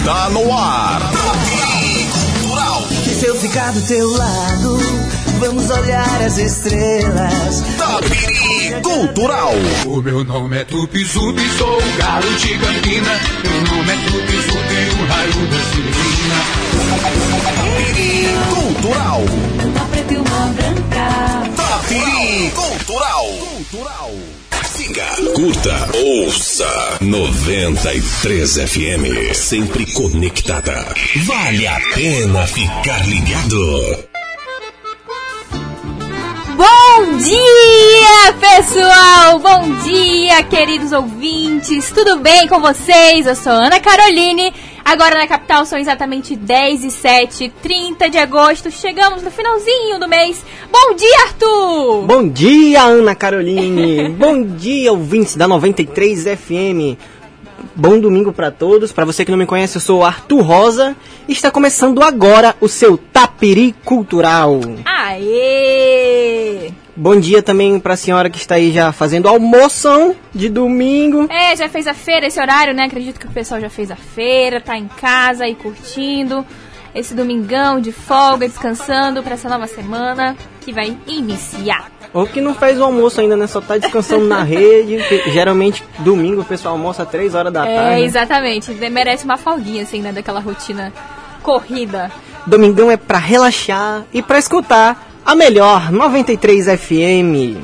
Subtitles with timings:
[0.00, 0.98] Está no ar.
[2.40, 2.82] Cultural.
[3.18, 4.78] Se eu ficar do teu lado,
[5.38, 7.62] vamos olhar as estrelas.
[7.76, 9.52] Tapiri Cultural.
[9.84, 13.20] O meu nome é Tupizubi, sou o galo de Campina.
[13.44, 16.40] Meu nome é Tupizubi, o raio da Silvina.
[17.44, 18.24] Tapiri
[18.54, 19.20] Cultural.
[19.66, 21.08] Uma preta e uma branca.
[21.56, 23.26] Tapiri Cultural.
[23.26, 24.39] Cultural.
[24.90, 29.32] Curta, ouça 93 FM.
[29.34, 30.84] Sempre conectada.
[31.26, 34.10] Vale a pena ficar ligado.
[36.56, 39.38] Bom dia, pessoal!
[39.38, 41.92] Bom dia, queridos ouvintes!
[41.92, 43.26] Tudo bem com vocês?
[43.26, 44.52] Eu sou Ana Caroline.
[44.90, 48.72] Agora na capital são exatamente 10 e 7, 30 de agosto.
[48.72, 50.44] Chegamos no finalzinho do mês.
[50.68, 52.06] Bom dia, Arthur!
[52.06, 54.08] Bom dia, Ana Caroline.
[54.18, 56.98] Bom dia, ouvintes da 93 FM.
[57.76, 58.90] Bom domingo pra todos.
[58.90, 60.96] Pra você que não me conhece, eu sou o Arthur Rosa
[61.28, 64.58] e está começando agora o seu Tapiri Cultural.
[64.84, 66.72] Aê!
[67.00, 71.26] Bom dia também pra senhora que está aí já fazendo almoção de domingo.
[71.32, 72.84] É, já fez a feira esse horário, né?
[72.84, 76.44] Acredito que o pessoal já fez a feira, tá em casa aí curtindo
[76.94, 81.90] esse domingão de folga, descansando pra essa nova semana que vai iniciar.
[82.12, 83.46] Ou que não fez o almoço ainda, né?
[83.46, 84.98] Só tá descansando na rede.
[85.32, 88.02] geralmente domingo o pessoal almoça 3 horas da É, tarde.
[88.02, 88.72] exatamente.
[88.74, 90.12] Merece uma folguinha, assim, né?
[90.12, 90.92] Daquela rotina
[91.42, 92.12] corrida.
[92.46, 97.56] Domingão é pra relaxar e pra escutar a melhor 93 FM.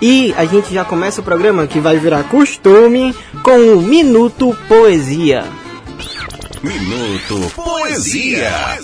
[0.00, 3.12] E a gente já começa o programa que vai virar costume
[3.42, 5.44] com o Minuto Poesia.
[6.62, 8.78] Minuto Poesia.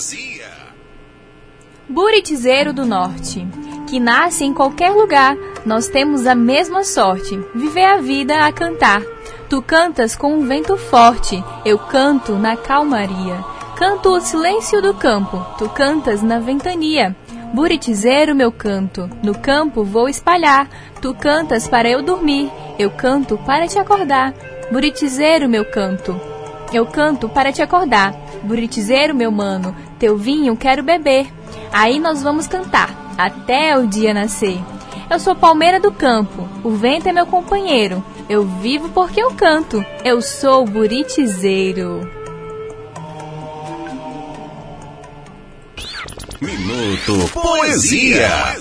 [1.89, 3.47] Buritizeiro do Norte,
[3.89, 9.01] que nasce em qualquer lugar, nós temos a mesma sorte, viver a vida a cantar.
[9.49, 13.53] Tu cantas com um vento forte, eu canto na calmaria.
[13.83, 17.17] Canto o silêncio do campo, tu cantas na ventania.
[17.53, 20.69] Buritizeiro meu canto, no campo vou espalhar.
[21.01, 22.49] Tu cantas para eu dormir,
[22.79, 24.35] eu canto para te acordar.
[24.71, 26.15] Buritizeiro meu canto,
[26.73, 28.15] eu canto para te acordar.
[28.45, 31.27] Buritizeiro, meu mano, teu vinho quero beber.
[31.73, 32.89] Aí nós vamos cantar,
[33.19, 34.61] até o dia nascer.
[35.11, 38.01] Eu sou palmeira do campo, o vento é meu companheiro.
[38.29, 42.22] Eu vivo porque eu canto, eu sou buritizeiro.
[46.43, 48.57] Minuto Poesia.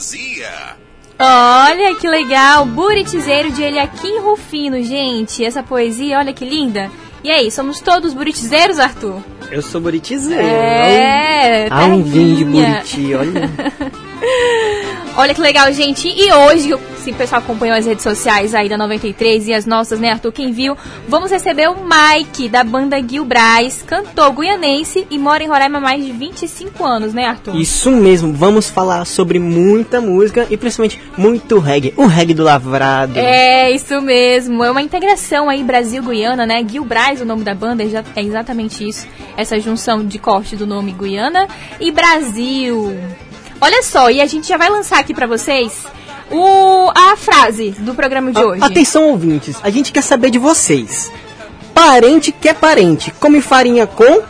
[1.19, 5.43] Olha que legal, buritizeiro de Eliakim Rufino, gente.
[5.43, 6.91] Essa poesia, olha que linda.
[7.23, 9.23] E aí, somos todos buritizeiros, Arthur?
[9.49, 10.43] Eu sou buritizeiro.
[10.43, 13.49] É, Ah, um vinho de buriti, olha.
[15.17, 16.07] Olha que legal, gente.
[16.07, 19.99] E hoje, se o pessoal acompanhou as redes sociais aí da 93 e as nossas,
[19.99, 20.75] né, Arthur, quem viu,
[21.07, 25.81] vamos receber o Mike, da banda Gil Braz, cantor guianense e mora em Roraima há
[25.81, 27.55] mais de 25 anos, né, Arthur?
[27.55, 31.93] Isso mesmo, vamos falar sobre muita música e principalmente muito reggae.
[31.97, 33.17] O reggae do lavrado.
[33.17, 34.63] É, isso mesmo.
[34.63, 36.65] É uma integração aí Brasil-Guiana, né?
[36.67, 39.07] Gil Braz, o nome da banda, é é exatamente isso.
[39.35, 41.47] Essa junção de corte do nome Guiana
[41.79, 42.95] e Brasil.
[43.61, 45.71] Olha só, e a gente já vai lançar aqui pra vocês
[46.31, 48.63] o, a frase do programa de A- hoje.
[48.63, 51.11] Atenção, ouvintes, a gente quer saber de vocês.
[51.73, 54.21] Parente que é parente, come farinha com.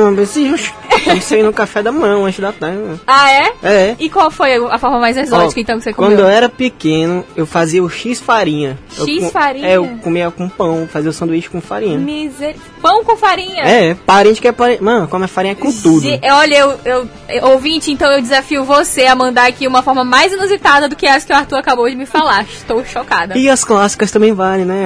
[1.16, 2.78] isso aí no café da manhã, antes da tarde.
[3.06, 3.52] Ah, é?
[3.62, 3.94] É.
[4.00, 6.10] E qual foi a forma mais exótica, Ó, então, que você comeu?
[6.10, 8.76] Quando eu era pequeno, eu fazia o X farinha.
[8.98, 9.68] Eu X farinha?
[9.68, 11.96] É, eu comia com pão, fazia o sanduíche com farinha.
[11.98, 12.56] Miser...
[12.82, 13.62] Pão com farinha?
[13.62, 14.82] É, parente que é parente.
[14.82, 16.02] Mano, come farinha com tudo.
[16.02, 20.04] Ge- Olha, eu, eu, eu- ouvinte, então eu desafio você a mandar aqui uma forma
[20.04, 22.44] mais inusitada do que essa que o Arthur acabou de me falar.
[22.44, 23.36] Estou chocada.
[23.36, 24.84] E as clássicas também valem, né?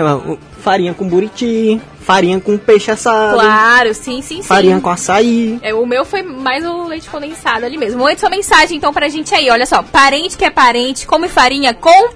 [0.60, 4.42] Farinha com buriti, farinha com peixe assado, Claro, sim, sim, sim.
[4.42, 5.58] farinha com açaí.
[5.62, 8.02] É, o meu foi mais o leite condensado ali mesmo.
[8.02, 9.48] Mande sua mensagem então pra gente aí.
[9.50, 12.10] Olha só, parente que é parente, come farinha com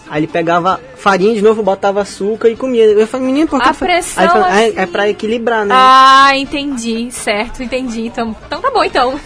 [0.08, 2.84] Aí ele pegava farinha de novo, botava açúcar e comia.
[2.86, 4.74] Eu falei, menino, por que A fa-" pressão, Aí falou, é, assim.
[4.78, 5.74] é pra equilibrar, né?
[5.76, 8.06] Ah, entendi, certo, entendi.
[8.06, 9.20] Então, então tá bom, então.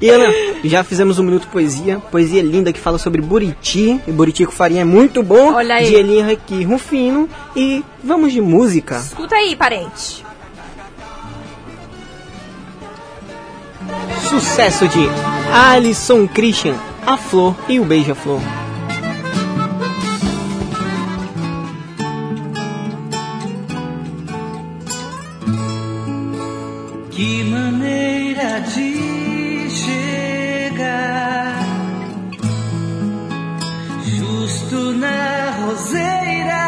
[0.00, 0.32] E Ana,
[0.64, 4.82] já fizemos um minuto poesia, poesia linda que fala sobre buriti, e buriti com farinha
[4.82, 5.86] é muito bom, Olha aí.
[5.86, 8.96] de Elinha aqui, Rufino, e vamos de música.
[8.98, 10.24] Escuta aí, parente.
[14.28, 15.08] Sucesso de
[15.52, 16.74] Alisson Christian,
[17.06, 18.40] A Flor e o Beija-Flor.
[27.22, 31.54] Que maneira de chegar?
[34.02, 36.66] Justo na roseira,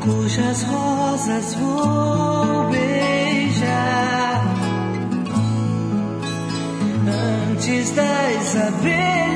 [0.00, 4.40] cujas rosas vou beijar.
[7.52, 9.35] Antes das abelhas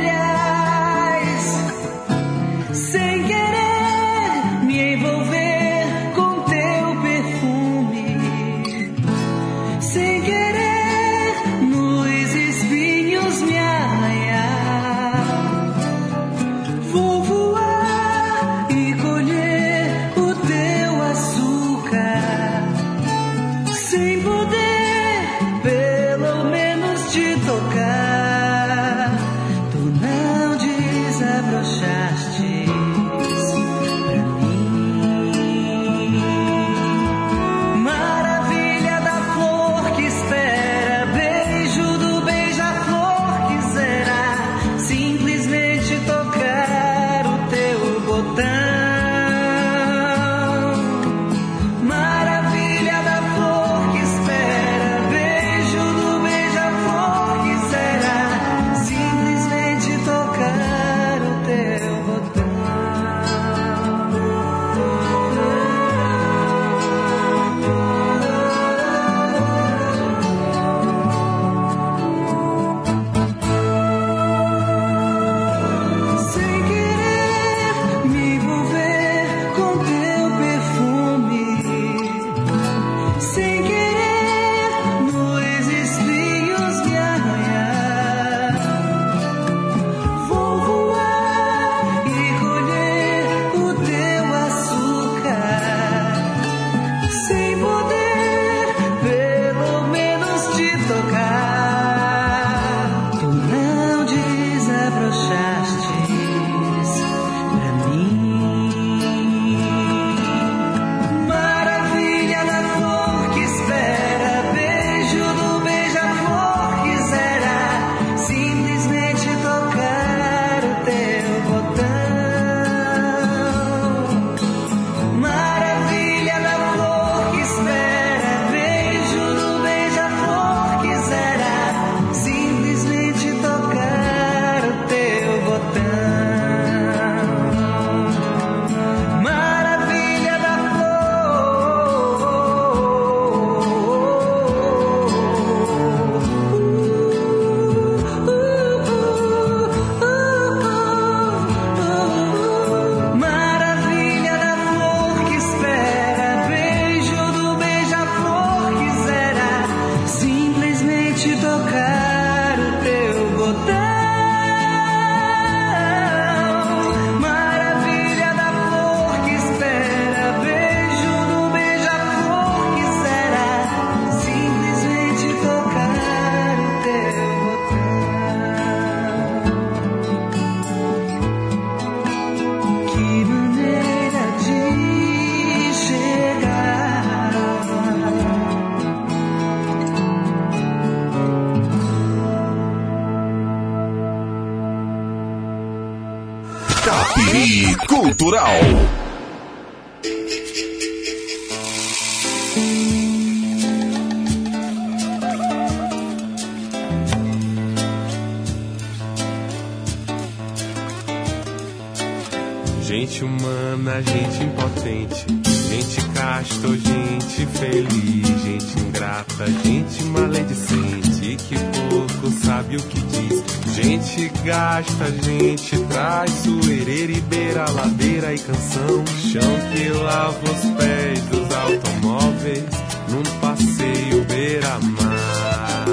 [228.50, 232.64] canção, chão que lava os pés dos automóveis,
[233.09, 235.87] num passeio beira-mar.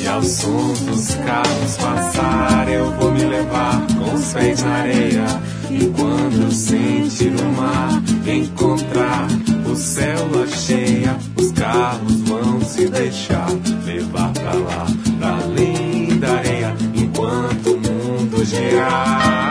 [0.00, 5.26] E ao som dos carros passar, eu vou me levar com os pés na areia.
[5.70, 9.28] E quando sentir o mar, encontrar
[9.70, 13.48] o céu lua cheia, os carros vão se deixar
[13.86, 14.86] levar pra lá,
[15.18, 16.76] pra além da areia.
[16.94, 19.41] Enquanto o mundo girar,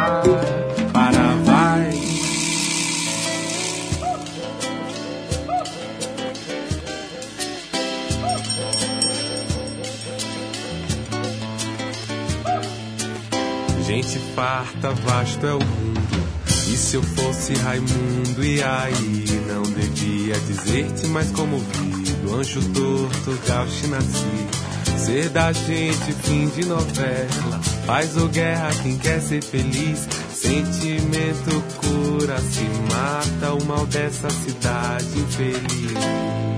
[14.11, 16.27] Gente farta, vasto é o mundo.
[16.45, 19.25] E se eu fosse Raimundo, e aí?
[19.47, 22.35] Não devia dizer-te mais comovido.
[22.35, 24.97] Anjo torto, gauche nasci.
[24.97, 27.61] Ser da gente, fim de novela.
[27.87, 30.05] Paz ou guerra, quem quer ser feliz.
[30.29, 36.50] Sentimento cura, se mata o mal dessa cidade infeliz.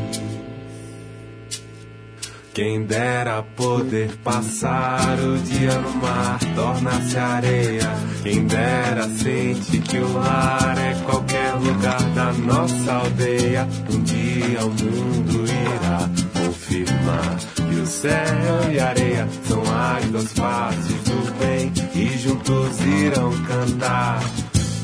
[2.53, 7.91] Quem dera poder passar o dia no mar, torna-se areia.
[8.21, 13.67] Quem dera sente que o lar é qualquer lugar da nossa aldeia.
[13.91, 16.09] Um dia o mundo irá
[16.45, 22.79] confirmar que o céu e a areia são as duas partes do bem e juntos
[22.81, 24.21] irão cantar.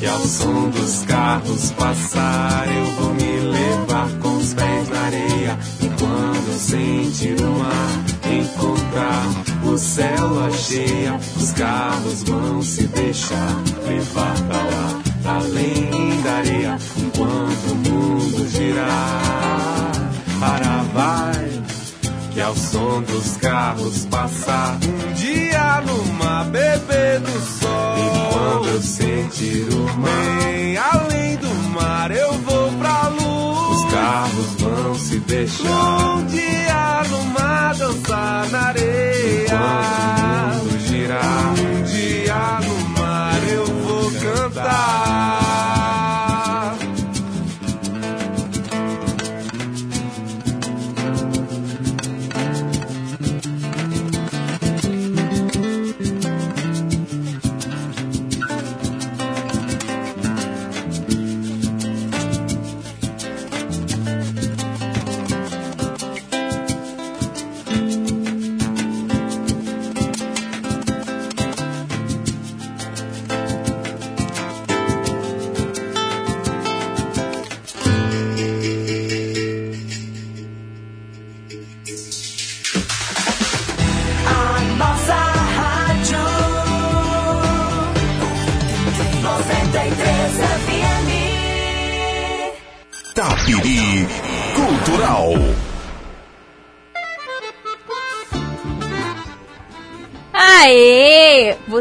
[0.01, 5.78] E ao som dos carros passar, eu vou me levar com os pés na areia.
[5.99, 9.25] Quando sentir o mar, encontrar
[9.65, 15.01] o céu lua cheia, os carros vão se deixar levar pra lá,
[15.39, 16.77] além da areia.
[16.97, 19.91] Enquanto o mundo girar,
[20.39, 21.49] para vai.
[22.31, 27.97] Que ao som dos carros passar um dia numa bebê do sol.
[27.97, 30.77] E quando eu sentir o mar, bem
[34.09, 39.45] carros vão se deixar um dia numa dança na areia.
[39.45, 41.53] Enquanto o mundo girar,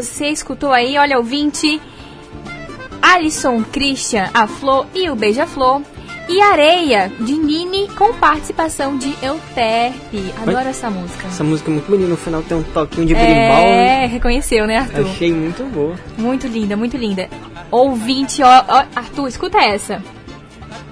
[0.01, 1.81] Você escutou aí, olha, ouvinte,
[3.01, 5.81] Alisson, Christian, a Flor e o Beija-Flor.
[6.29, 10.31] E Areia, de Nini, com participação de Euterpe.
[10.39, 11.27] Adoro essa música.
[11.27, 13.57] Essa música é muito bonita, no final tem um toquinho de berimbau.
[13.57, 15.07] É, reconheceu, né, Arthur?
[15.07, 15.95] Achei muito boa.
[16.17, 17.27] Muito linda, muito linda.
[17.71, 20.03] Ouvinte, ó, ó, Arthur, escuta essa.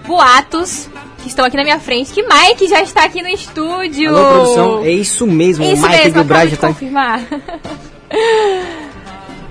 [0.07, 0.89] Boatos
[1.21, 4.17] que estão aqui na minha frente, que Mike já está aqui no estúdio.
[4.17, 6.67] Alô, produção, é isso mesmo, Isso o Mike mesmo, do Brasil de tá...
[6.69, 7.21] confirmar.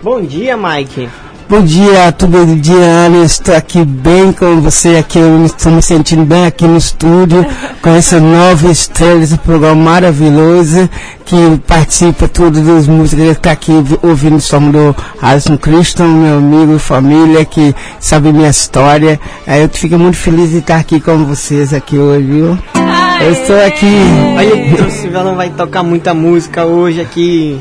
[0.06, 1.08] Bom dia, Mike.
[1.48, 3.24] Bom dia, tudo bem, Diana?
[3.24, 5.18] Estou aqui bem com você aqui.
[5.18, 7.44] Eu estou me sentindo bem aqui no estúdio
[7.82, 10.88] com essa nova estrela desse programa maravilhoso
[11.24, 11.36] que
[11.66, 16.78] participa tudo das músicas que está aqui ouvindo o som do Alisson Christian, meu amigo,
[16.78, 19.18] família que sabe minha história.
[19.44, 22.58] Aí eu fico muito feliz de estar aqui com vocês aqui hoje, viu?
[23.20, 23.92] Eu estou aqui.
[24.36, 27.60] Olha, o Silvio vai tocar muita música hoje aqui.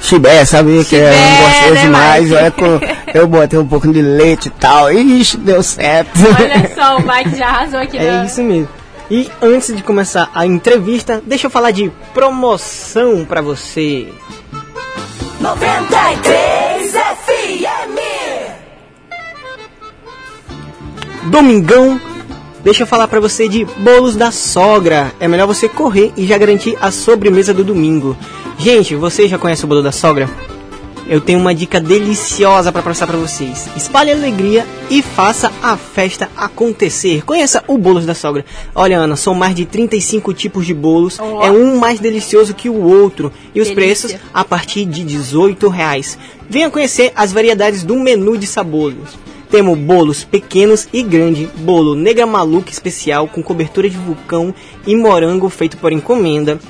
[0.00, 2.32] Chibé, sabe que é Chibé, gostoso né, demais.
[2.32, 2.80] Olha, com,
[3.12, 4.90] eu botei um pouco de leite e tal.
[4.90, 6.12] Ixi, deu certo.
[6.40, 8.24] Olha só, o Mike já arrasou aqui É na...
[8.24, 8.68] isso mesmo.
[9.10, 14.08] E antes de começar a entrevista, deixa eu falar de promoção pra você.
[15.40, 16.59] 93
[21.24, 22.00] Domingão,
[22.64, 25.12] deixa eu falar pra você de bolos da sogra.
[25.20, 28.16] É melhor você correr e já garantir a sobremesa do domingo.
[28.58, 30.28] Gente, você já conhece o bolo da sogra?
[31.06, 33.68] Eu tenho uma dica deliciosa para passar para vocês.
[33.76, 37.24] Espalhe alegria e faça a festa acontecer.
[37.24, 38.44] Conheça o Bolos da Sogra.
[38.72, 41.18] Olha, Ana, são mais de 35 tipos de bolos.
[41.18, 41.42] Oh.
[41.42, 43.32] É um mais delicioso que o outro.
[43.52, 43.74] E os Delícia.
[43.74, 46.16] preços a partir de 18 reais.
[46.48, 49.18] Venha conhecer as variedades do menu de sabores.
[49.50, 54.54] Temos bolos pequenos e grande, bolo nega maluca especial com cobertura de vulcão
[54.86, 56.60] e morango feito por encomenda,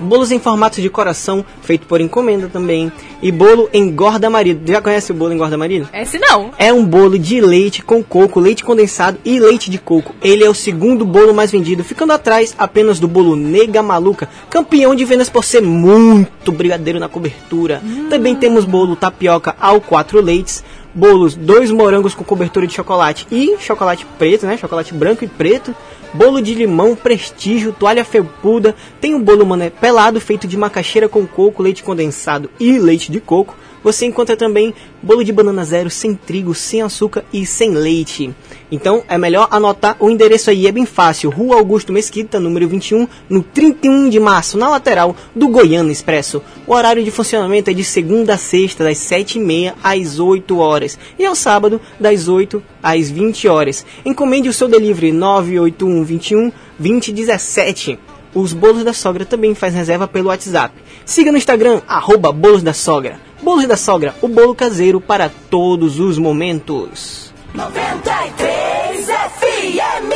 [0.00, 2.90] bolos em formato de coração feito por encomenda também,
[3.22, 4.70] e bolo engorda marido.
[4.70, 5.88] Já conhece o bolo engorda marido?
[5.92, 6.50] Esse não.
[6.58, 10.14] É um bolo de leite com coco, leite condensado e leite de coco.
[10.20, 14.94] Ele é o segundo bolo mais vendido, ficando atrás apenas do bolo Nega Maluca, campeão
[14.94, 17.80] de vendas por ser muito brigadeiro na cobertura.
[18.10, 20.62] Também temos bolo tapioca ao quatro leites,
[20.96, 24.56] bolos dois morangos com cobertura de chocolate e chocolate preto, né?
[24.56, 25.74] Chocolate branco e preto.
[26.14, 28.74] Bolo de limão, prestígio, toalha felpuda.
[29.00, 33.20] Tem um bolo mané pelado feito de macaxeira com coco, leite condensado e leite de
[33.20, 33.54] coco.
[33.86, 38.34] Você encontra também bolo de banana zero, sem trigo, sem açúcar e sem leite.
[38.68, 41.30] Então é melhor anotar o endereço aí, é bem fácil.
[41.30, 46.42] Rua Augusto Mesquita, número 21, no 31 de março, na lateral do Goiânia Expresso.
[46.66, 50.98] O horário de funcionamento é de segunda a sexta, das 7h30 às 8 horas.
[51.16, 53.86] E ao sábado, das 8 às 20 horas.
[54.04, 58.00] Encomende o seu delivery 981 21 2017.
[58.36, 60.74] Os bolos da sogra também faz reserva pelo WhatsApp.
[61.06, 63.18] Siga no Instagram, arroba bolos da sogra.
[63.40, 67.32] Bolos da sogra, o bolo caseiro para todos os momentos.
[67.54, 70.12] 93 FM.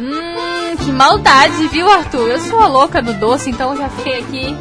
[0.00, 2.28] Hum, que maldade, viu, Arthur?
[2.28, 4.56] Eu sou a louca do doce, então eu já fiquei aqui.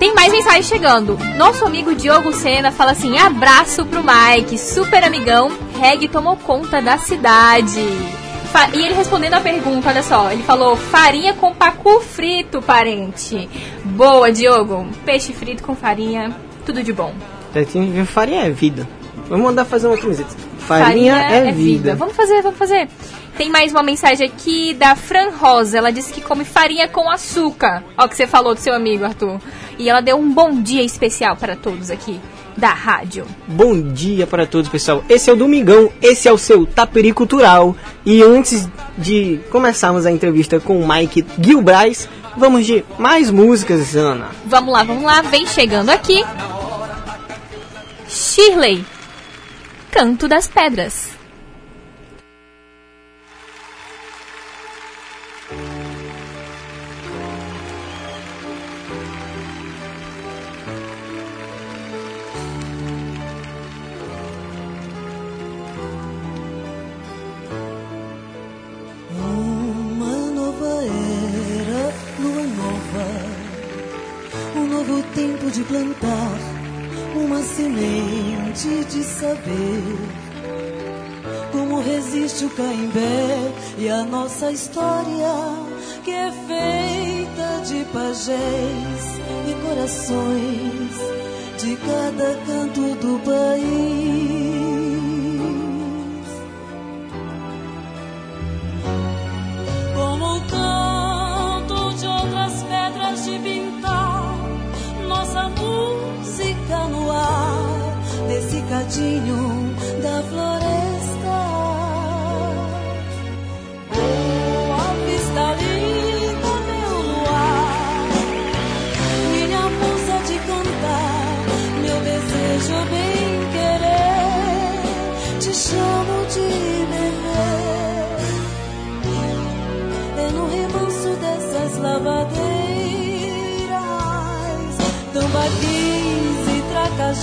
[0.00, 1.16] Tem mais mensagem chegando.
[1.36, 6.98] Nosso amigo Diogo Sena fala assim: abraço pro Mike, super amigão, reggae tomou conta da
[6.98, 8.21] cidade.
[8.74, 13.48] E ele respondendo a pergunta, olha só, ele falou farinha com pacu frito, parente.
[13.84, 14.86] Boa, Diogo.
[15.04, 17.14] Peixe frito com farinha, tudo de bom.
[18.06, 18.86] Farinha é vida.
[19.28, 20.34] Vamos mandar fazer uma camiseta.
[20.58, 21.94] Farinha, é, vida.
[21.94, 22.88] Vamos fazer, vamos fazer.
[23.36, 25.78] Tem mais uma mensagem aqui da Fran Rosa.
[25.78, 27.82] Ela disse que come farinha com açúcar.
[27.96, 29.40] Ó, o que você falou do seu amigo, Arthur.
[29.78, 32.20] E ela deu um bom dia especial para todos aqui
[32.56, 33.26] da rádio.
[33.46, 35.04] Bom dia para todos, pessoal.
[35.08, 37.76] Esse é o Domingão, esse é o seu Taperi Cultural.
[38.04, 44.28] E antes de começarmos a entrevista com o Mike Gilbraz, vamos de mais músicas, Ana.
[44.46, 45.22] Vamos lá, vamos lá.
[45.22, 46.24] Vem chegando aqui.
[48.08, 48.84] Shirley.
[49.90, 51.11] Canto das Pedras.
[84.52, 85.34] História
[86.04, 90.92] que é feita de pajés e corações
[91.58, 92.61] de cada canto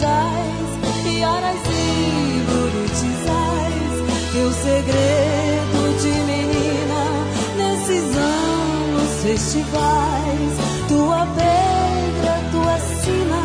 [0.01, 3.93] iaras e burutizais,
[4.31, 7.01] teu segredo de menina
[7.57, 10.51] nesses anos festivais,
[10.88, 13.43] tua pedra, tua sina,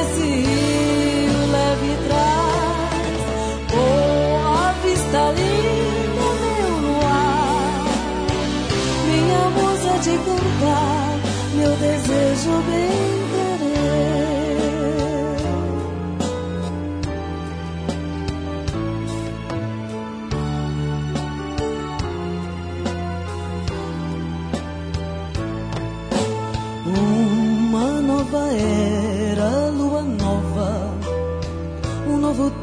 [0.00, 3.20] esse rio leve traz,
[3.74, 7.84] oh, a vista linda, meu luar,
[9.06, 11.10] minha musa de cantar,
[11.54, 13.17] meu desejo bem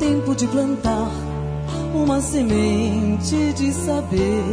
[0.06, 1.10] tempo de plantar,
[1.92, 4.44] uma semente de saber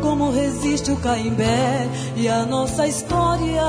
[0.00, 3.62] como resiste o caimbé e a nossa história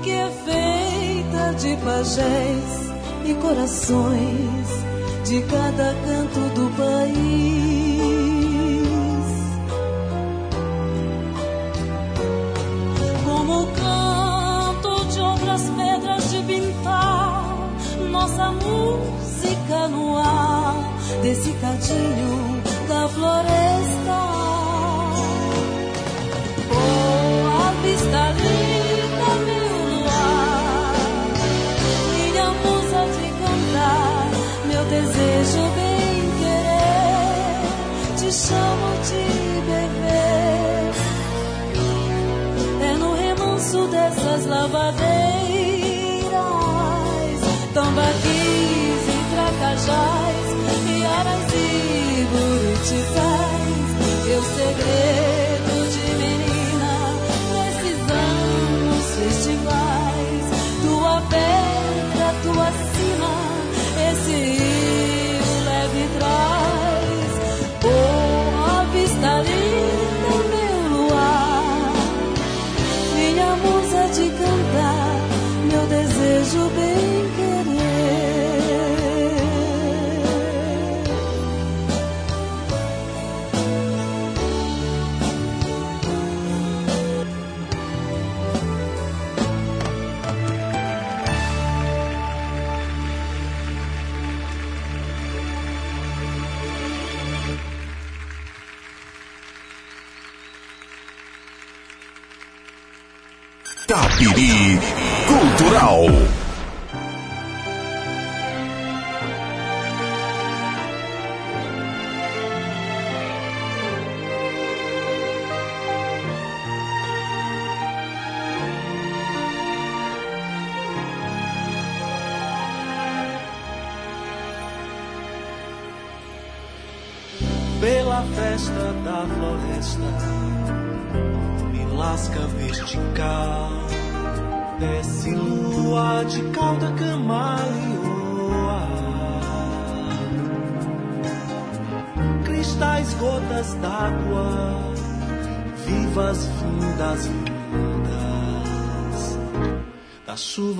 [0.00, 2.92] que é feita de pajés
[3.24, 4.68] e corações
[5.24, 7.53] de cada canto do país.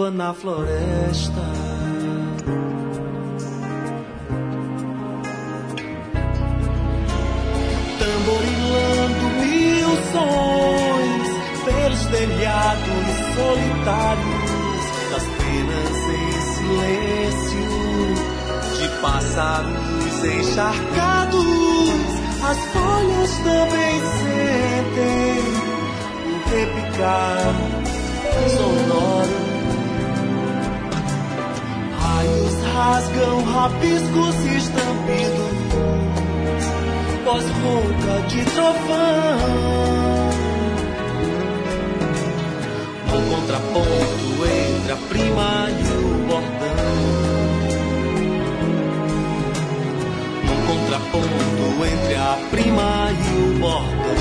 [0.05, 1.43] Chuva na floresta.
[7.99, 11.29] tamborilando mil sons
[11.65, 17.73] pelos telhados solitários das penas em silêncio
[18.77, 21.45] de pássaros encharcados.
[22.47, 25.39] As folhas também sentem
[26.27, 27.55] o repicar
[28.51, 29.54] sonoro.
[32.75, 35.55] Rasgam rabiscos estampidos
[37.25, 39.39] voz rouca de trovão.
[43.11, 46.85] No contraponto entre a prima e o bordão.
[50.45, 54.14] No contraponto entre a prima e o bordão.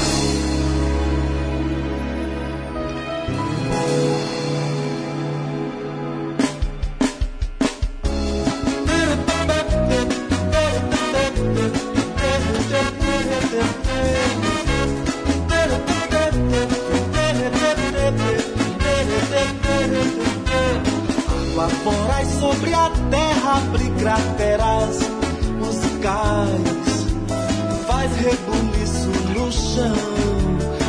[21.54, 24.98] Água fora sobre a terra abre crateras
[25.60, 27.06] musicais
[27.86, 29.94] Faz rebuliço no chão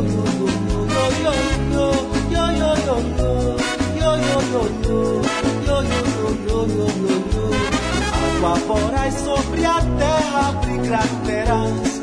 [8.25, 11.95] Água voraz sobre a terra abre crateras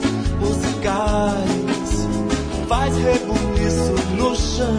[2.72, 4.78] faz rebuliço no chão,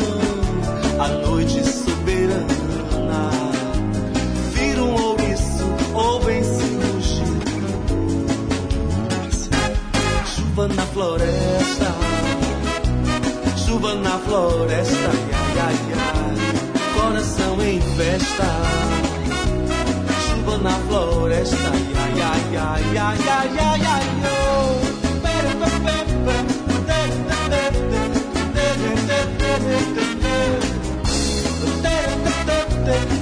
[0.98, 1.81] a noite
[10.74, 11.94] na floresta,
[13.56, 16.36] chuva na floresta, ai, ai, ai,
[16.94, 18.46] coração em festa.
[20.28, 24.82] Chuva na floresta, ai, ai, ai, ai, ai, ai, ai, oh.
[32.84, 33.21] Pe,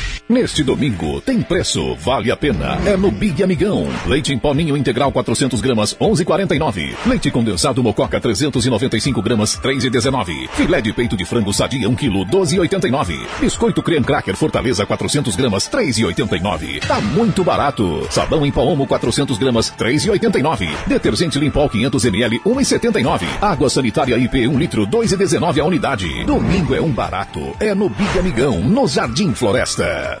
[0.31, 2.79] Neste domingo tem preço, vale a pena.
[2.85, 3.85] É no Big Amigão.
[4.05, 6.95] Leite em pó ninho integral 400 gramas, 11,49.
[7.05, 10.47] Leite condensado Mococa 395 gramas, 3,19.
[10.53, 13.19] Filé de peito de frango sadia 1 kg, 12,89.
[13.41, 16.79] Biscoito Cream Cracker Fortaleza 400 gramas, 3,89.
[16.87, 18.07] Tá muito barato.
[18.09, 20.69] Sabão em pó Omo 400 gramas, 3,89.
[20.87, 23.25] Detergente Limpol 500 ml, 1,79.
[23.41, 26.23] Água sanitária IP 1 litro, 2,19 a unidade.
[26.23, 27.53] Domingo é um barato.
[27.59, 30.20] É no Big Amigão, no Jardim Floresta.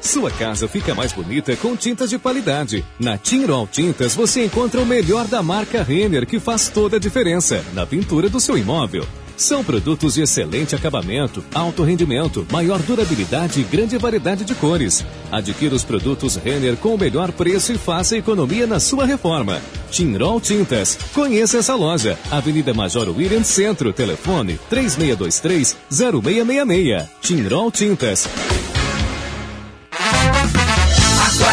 [0.00, 2.84] Sua casa fica mais bonita com tintas de qualidade.
[2.98, 7.64] Na Tinrol Tintas você encontra o melhor da marca Renner que faz toda a diferença
[7.72, 9.06] na pintura do seu imóvel.
[9.36, 15.04] São produtos de excelente acabamento, alto rendimento, maior durabilidade e grande variedade de cores.
[15.30, 19.60] Adquira os produtos Renner com o melhor preço e faça economia na sua reforma.
[19.90, 20.98] Tinrol Tintas.
[21.14, 22.18] Conheça essa loja.
[22.30, 23.92] Avenida Major William Centro.
[23.92, 27.08] Telefone 3623 0666.
[27.20, 28.28] Tinrol Tintas.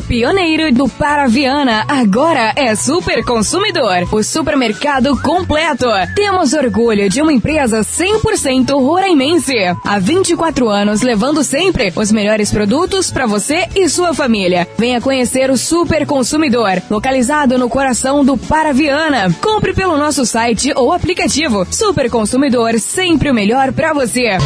[0.00, 5.86] Pioneiro do Paraviana agora é Super Consumidor, o supermercado completo.
[6.14, 9.54] Temos orgulho de uma empresa 100% roraimense.
[9.84, 14.68] Há 24 anos levando sempre os melhores produtos para você e sua família.
[14.78, 19.34] Venha conhecer o Super Consumidor, localizado no coração do Paraviana.
[19.40, 21.66] Compre pelo nosso site ou aplicativo.
[21.70, 24.38] Super Consumidor, sempre o melhor para você.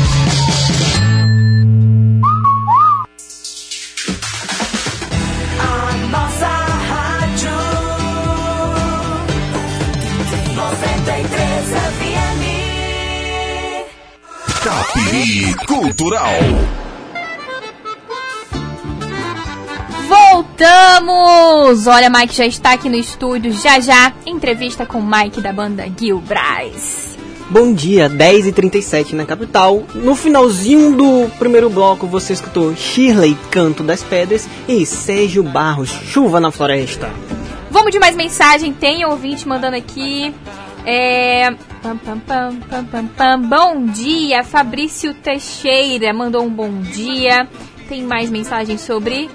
[15.66, 16.30] Cultural.
[20.08, 21.86] Voltamos!
[21.86, 25.86] Olha, Mike já está aqui no estúdio, já já, entrevista com o Mike da banda
[25.98, 27.18] Gil Braz.
[27.50, 29.82] Bom dia, 10h37 na capital.
[29.94, 36.40] No finalzinho do primeiro bloco, você escutou Shirley, Canto das Pedras, e Sérgio Barros, Chuva
[36.40, 37.10] na Floresta.
[37.70, 40.34] Vamos de mais mensagem, tem ouvinte mandando aqui.
[40.86, 41.54] É.
[41.82, 43.40] Pam, pam, pam, pam, pam, pam.
[43.40, 47.48] Bom dia, Fabrício Teixeira mandou um bom dia.
[47.88, 49.28] Tem mais mensagem sobre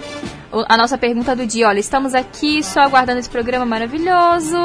[0.70, 1.68] a nossa pergunta do dia.
[1.68, 4.58] Olha, estamos aqui só aguardando esse programa maravilhoso.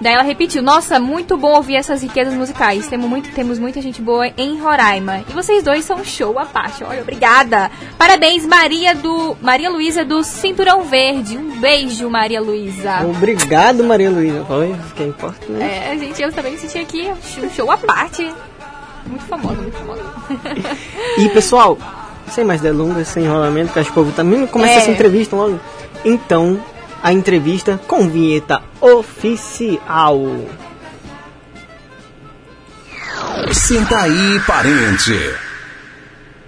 [0.00, 2.86] Daí ela repetiu: Nossa, muito bom ouvir essas riquezas musicais.
[2.86, 5.24] Temos, muito, temos muita gente boa em Roraima.
[5.28, 6.84] E vocês dois são show à parte.
[6.84, 7.70] Olha, obrigada.
[7.98, 11.38] Parabéns, Maria do Maria Luísa do Cinturão Verde.
[11.38, 13.06] Um beijo, Maria Luísa.
[13.06, 14.44] Obrigado, Maria Luísa.
[14.46, 15.50] Foi, fiquei importante.
[15.52, 15.92] né?
[15.94, 17.10] É, gente, eu também me senti aqui
[17.42, 18.30] um show à parte.
[19.06, 20.02] Muito famosa, muito famosa.
[21.18, 21.78] E pessoal,
[22.28, 24.76] sem mais delongas, sem enrolamento, que acho que o povo também começa É.
[24.78, 25.58] essa entrevista logo.
[26.04, 26.60] Então,
[27.06, 30.20] a entrevista com vinheta oficial.
[33.52, 35.14] Senta aí, parente.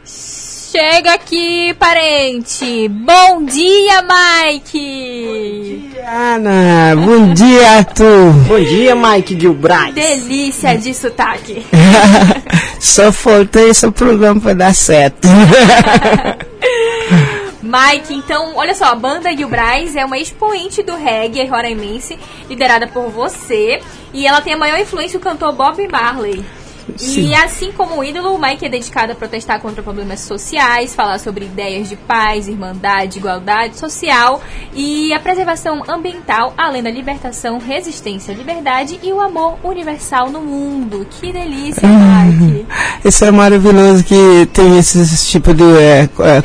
[0.05, 2.89] Chega aqui, parente.
[2.89, 5.93] Bom dia, Mike.
[6.05, 8.33] Ana, bom dia, Arthur.
[8.49, 9.95] Bom dia, Mike Gilbraz.
[9.95, 11.65] Delícia de sotaque.
[12.81, 15.29] Só faltou esse programa pra dar certo.
[17.69, 23.11] Mike, então, olha só, a banda Gilbraz é uma expoente do reggae roraimense, liderada por
[23.11, 23.83] você,
[24.15, 26.43] e ela tem a maior influência do cantor Bob Marley.
[26.97, 27.29] Sim.
[27.29, 31.19] E assim como o ídolo, o Mike é dedicado a protestar contra problemas sociais, falar
[31.19, 34.43] sobre ideias de paz, irmandade, igualdade social
[34.75, 41.07] e a preservação ambiental, além da libertação, resistência, liberdade e o amor universal no mundo.
[41.21, 42.67] Que delícia, Mike!
[43.05, 46.43] Isso é maravilhoso que tem esses tipo de é, é,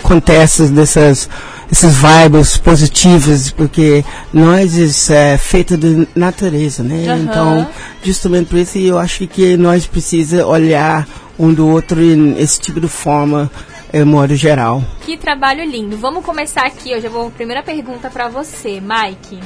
[0.72, 1.30] dessas
[1.74, 7.08] esses vibes positivos porque nós é feito de natureza, né?
[7.08, 7.24] Aham.
[7.24, 7.68] Então,
[8.04, 11.08] justamente por isso eu acho que nós precisa olhar
[11.38, 13.50] um do outro em esse tipo de forma,
[13.92, 14.84] em modo geral.
[15.02, 15.98] Que trabalho lindo.
[15.98, 19.40] Vamos começar aqui, eu já vou primeira pergunta pra você, Mike.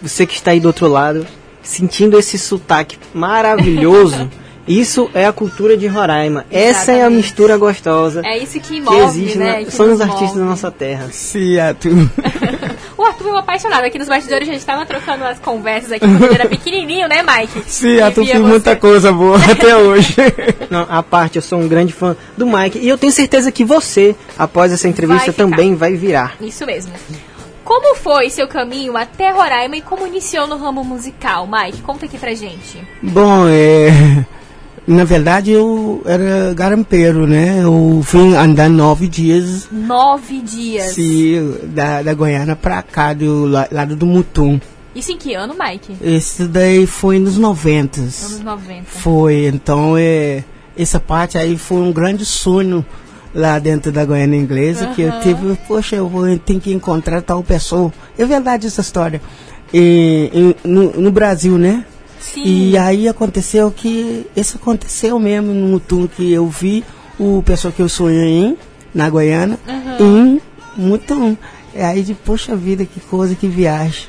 [0.00, 1.26] Você que está aí do outro lado,
[1.64, 4.30] sentindo esse sotaque maravilhoso,
[4.66, 6.44] isso é a cultura de Roraima.
[6.50, 7.16] Essa é a Exatamente.
[7.16, 9.58] mistura gostosa É isso que que move, existe né?
[9.60, 10.38] na, que os artistas move.
[10.38, 11.08] da nossa terra.
[11.10, 11.92] Sim, Arthur.
[12.96, 13.84] O Arthur é um apaixonado.
[13.84, 17.20] Aqui nos bastidores a gente tava trocando as conversas aqui quando ele era pequenininho, né,
[17.22, 17.62] Mike?
[17.66, 20.14] Sim, E Arthur via fez muita coisa boa até hoje.
[20.70, 23.64] Não, a parte, eu sou um grande fã do Mike e eu tenho certeza que
[23.64, 26.36] você, após essa entrevista, Vai também vai virar.
[26.40, 26.92] Isso mesmo.
[27.64, 31.82] Como foi seu caminho até Roraima e como iniciou no ramo musical, Mike?
[31.82, 32.78] Conta aqui pra gente.
[33.02, 34.24] Bom, é,
[34.86, 37.60] na verdade eu era garampeiro, né?
[37.62, 40.94] Eu vim andar nove dias Nove dias.
[40.94, 44.60] se, da, da Goiânia pra cá, do la- lado do Mutum.
[44.94, 45.96] Isso em que ano, Mike?
[46.02, 48.24] Esse daí foi nos noventas.
[48.24, 48.82] Anos 90.
[48.86, 50.44] Foi, então é,
[50.76, 52.84] essa parte aí foi um grande sonho
[53.34, 57.42] lá dentro da Goiânia Inglesa, que eu tive, poxa, eu vou ter que encontrar tal
[57.42, 57.90] pessoa.
[58.18, 59.22] É verdade essa história.
[59.72, 61.86] E, e no, no Brasil, né?
[62.22, 62.42] Sim.
[62.44, 66.82] E aí aconteceu que isso aconteceu mesmo no Mutum, que eu vi
[67.18, 68.56] o pessoal que eu sonhei em,
[68.94, 69.58] na Goiânia,
[70.00, 70.40] em
[70.76, 71.36] Mutum.
[71.74, 74.04] E aí de, poxa vida, que coisa, que viagem.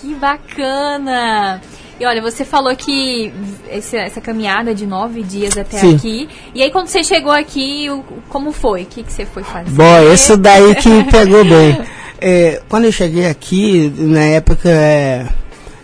[0.00, 1.60] Que bacana!
[1.98, 3.30] E olha, você falou que
[3.70, 5.96] esse- essa caminhada de nove dias até Sim.
[5.96, 6.28] aqui.
[6.54, 8.82] E aí, quando você chegou aqui, o- como foi?
[8.84, 9.70] O que, que você foi fazer?
[9.70, 11.80] Bom, isso daí que pegou bem.
[12.22, 15.26] É, quando eu cheguei aqui, na época, é,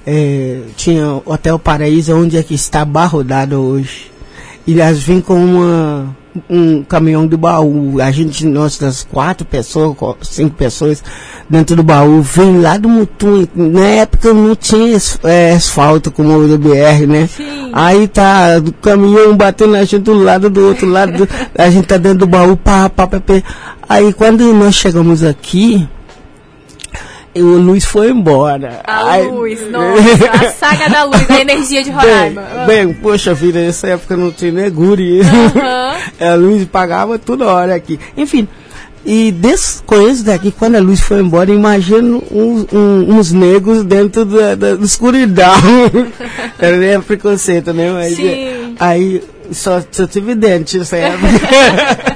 [0.07, 4.11] é, tinha o Hotel Paraíso, onde é que está abarrodado hoje.
[4.67, 6.17] E elas vêm com uma,
[6.51, 8.01] um caminhão de baú.
[8.01, 11.03] A gente, nós, das quatro pessoas, co- cinco pessoas,
[11.49, 13.47] dentro do baú, vem lá do Mutum.
[13.55, 17.29] Na época não tinha é, asfalto como o do BR, né?
[17.73, 21.87] Aí tá o caminhão batendo a gente do lado do outro lado, do- a gente
[21.87, 23.35] tá dentro do baú, pá, pá, pá, pá.
[23.89, 25.89] Aí quando nós chegamos aqui,
[27.43, 28.81] o Luiz foi embora.
[28.85, 32.43] A Aí- luz, nossa, a saga da luz, a energia de Roraima.
[32.67, 35.21] Bem, bem, poxa vida, nessa época não tinha nem guri.
[35.21, 35.97] Aham.
[36.33, 37.99] a luz pagava toda hora aqui.
[38.17, 38.49] Enfim,
[39.05, 39.31] e
[40.11, 44.75] isso daqui, quando a luz foi embora, imagino uns, um- uns negros dentro da, da,
[44.75, 45.55] da escuridão.
[46.59, 47.91] Era nem preconceito, né?
[47.93, 48.29] Mas, Sim.
[48.29, 49.23] é, aí
[49.53, 51.27] só, só tive dente nessa época.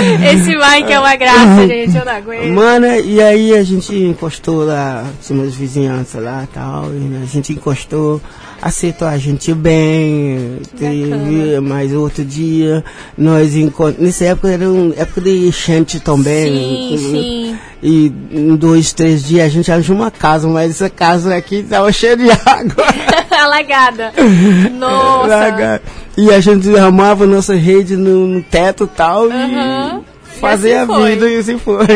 [0.32, 2.48] Esse Mike é uma graça, gente, eu não aguento.
[2.52, 7.26] Mano, e aí a gente encostou lá, tinha umas vizinhanças lá e tal, e a
[7.26, 8.20] gente encostou,
[8.60, 12.84] aceitou a gente bem, teve mais outro dia,
[13.16, 16.96] nós encontramos, nessa época era uma época de enchente também.
[16.96, 17.58] Sim, sim.
[17.82, 21.90] E em dois, três dias a gente arranjou uma casa, mas essa casa aqui estava
[21.90, 22.84] cheia de água.
[23.40, 24.12] Alagada.
[24.78, 25.26] Nossa.
[25.28, 25.82] Laga-
[26.16, 30.96] E a gente derramava nossa rede no, no teto e tal, e fazia assim a
[30.96, 31.10] foi.
[31.10, 31.86] vida e assim foi.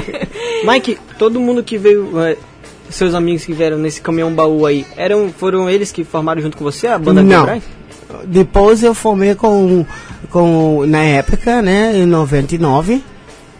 [0.66, 2.36] Mike, todo mundo que veio, é,
[2.90, 6.64] seus amigos que vieram nesse caminhão baú aí, eram, foram eles que formaram junto com
[6.64, 7.60] você a banda Não.
[8.26, 9.84] Depois eu formei com,
[10.30, 13.02] com, na época, né, em 99,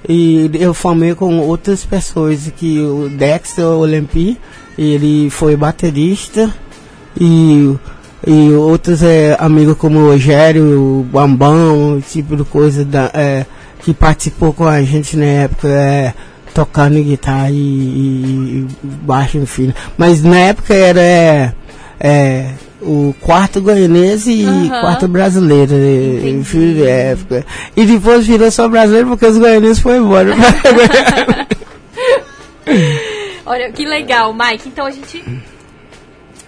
[0.08, 4.38] E eu formei com outras pessoas, que o Dexter Olympi,
[4.78, 6.52] ele foi baterista,
[7.18, 7.74] e,
[8.26, 13.44] e outros é, amigos como o Rogério, o Bambão, tipo de coisa da, é,
[13.80, 16.14] que participou com a gente na época, é,
[16.54, 19.72] tocando guitarra e, e, e baixo, enfim.
[19.98, 21.52] Mas na época era é,
[22.00, 22.50] é,
[22.80, 24.80] o quarto goianese e Aham.
[24.80, 25.72] quarto brasileiro.
[25.74, 26.82] e- Entendi.
[26.86, 27.44] é, fica-
[27.76, 30.34] e depois virou só brasileiro porque os goianeses foram embora.
[33.46, 34.68] Olha, que legal, Mike.
[34.68, 35.22] Então a gente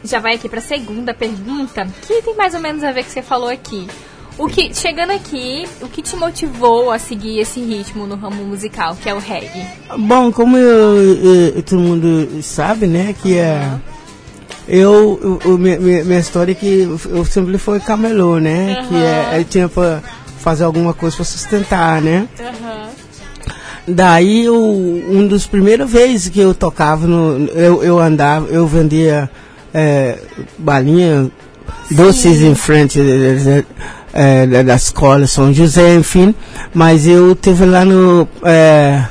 [0.05, 3.07] já vai aqui para a segunda pergunta, que tem mais ou menos a ver com
[3.07, 3.87] o que você falou aqui.
[4.39, 8.95] O que, chegando aqui, o que te motivou a seguir esse ritmo no ramo musical,
[8.95, 9.67] que é o reggae?
[9.99, 11.15] Bom, como eu,
[11.55, 13.67] eu- todo mundo sabe, né, que é.
[14.69, 18.85] Eu, eu- minha, minha história é que eu sempre fui camelô, né?
[18.89, 20.03] Que é, eu tinha pra
[20.39, 22.29] fazer alguma coisa pra sustentar, né?
[23.89, 29.31] Daí, eu, um dos primeiros vezes que eu tocava, no, eu, eu andava, eu vendia
[29.73, 30.19] é,
[30.59, 31.31] balinha,
[31.91, 33.01] doces em frente
[34.13, 36.35] eh, da, da escola São José, enfim.
[36.73, 39.05] Mas eu tive lá no, é,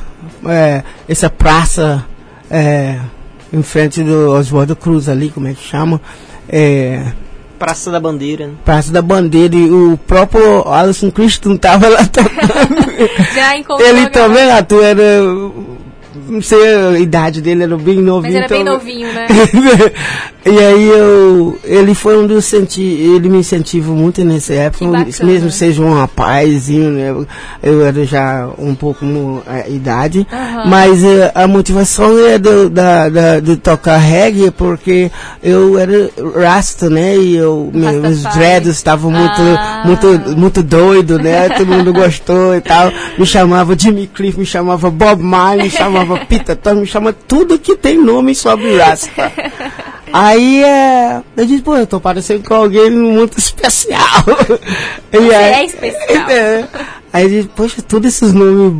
[0.47, 2.05] é, essa praça
[2.49, 2.97] é,
[3.53, 6.01] em frente do Oswaldo Cruz ali, como é que chama?
[6.49, 7.05] É,
[7.57, 8.47] Praça da Bandeira.
[8.47, 8.53] né?
[8.65, 12.91] Praça da Bandeira e o próprio Alisson Christian tava lá tocando.
[13.33, 15.01] Já encontrou Ele também atua, era.
[16.27, 18.33] Não sei a idade dele, era bem novinho.
[18.33, 19.27] Mas era bem então- novinho, né?
[20.45, 21.57] e aí eu.
[21.63, 24.85] Ele foi um dos ele me incentiva muito nessa época,
[25.23, 27.09] mesmo seja um rapazinho, né?
[27.63, 29.05] Eu- era já um pouco
[29.47, 30.25] a idade.
[30.31, 30.65] Aham.
[30.69, 35.11] Mas eh, a motivação é do, da, da, de tocar reggae porque
[35.43, 36.09] eu era
[36.41, 37.17] rasta, né?
[37.17, 39.83] E eu, meus dreads estavam muito, Ah.
[39.85, 40.07] muito,
[40.37, 41.49] muito doido, né?
[41.49, 42.91] Todo mundo gostou e tal.
[43.17, 47.57] Me chamava Jimmy Cliff, me chamava Bob Marley, me chamava Peter Tom, me chama tudo
[47.59, 49.31] que tem nome sobre Rasta.
[50.13, 54.01] Aí é, eu disse, pô, eu tô parecendo com alguém muito especial.
[55.11, 56.29] E Você aí- é especial.
[56.29, 56.65] É.
[57.13, 58.73] Aí eu disse, poxa, todos esses nomes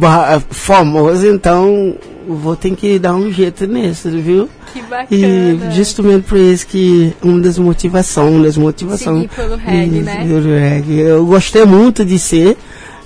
[0.51, 1.95] famosos, então
[2.27, 4.49] vou ter que dar um jeito nisso, viu?
[4.73, 5.07] Que bacana.
[5.11, 9.21] E justamente por isso que uma das motivações, uma das motivações.
[9.21, 10.25] Seguir pelo reggae, né?
[10.27, 10.99] pelo reggae.
[10.99, 12.57] Eu gostei muito de ser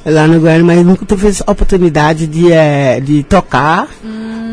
[0.10, 3.88] lá no Guarani, mas nunca tive essa oportunidade de, eh, de tocar.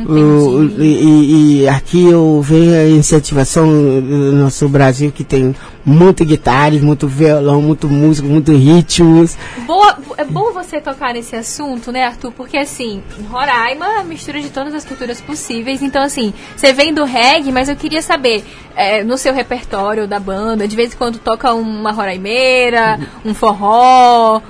[0.08, 0.82] O- entendi.
[0.84, 5.52] e, e- aqui eu vejo a incentivação do nosso Brasil que tem
[5.84, 9.36] muito guitarras, muito violão, muito música, muito ritmos.
[9.66, 12.30] Boa, é bom você tocar nesse assunto, né, Arthur?
[12.30, 15.82] Porque assim, Roraima é a mistura de todas as culturas possíveis.
[15.82, 18.44] Então, assim, você vem do reggae, mas eu queria saber,
[18.76, 24.40] é, no seu repertório da banda, de vez em quando toca uma roraimeira, um forró.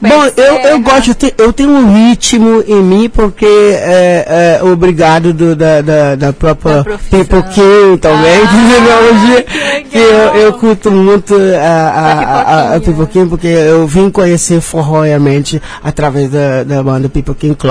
[0.00, 0.78] Bom, eu, eu serra.
[0.78, 5.80] gosto, eu, te- eu tenho um ritmo em mim porque é, é obrigado do, da,
[5.80, 6.84] da, da própria
[7.54, 8.48] King também, Ah,
[9.46, 12.12] que, hoje, que que eu, eu curto muito a, a,
[12.72, 12.96] a, a pipoquinha.
[12.96, 17.66] People King porque eu vim conhecer forró realmente através da, da banda People King Que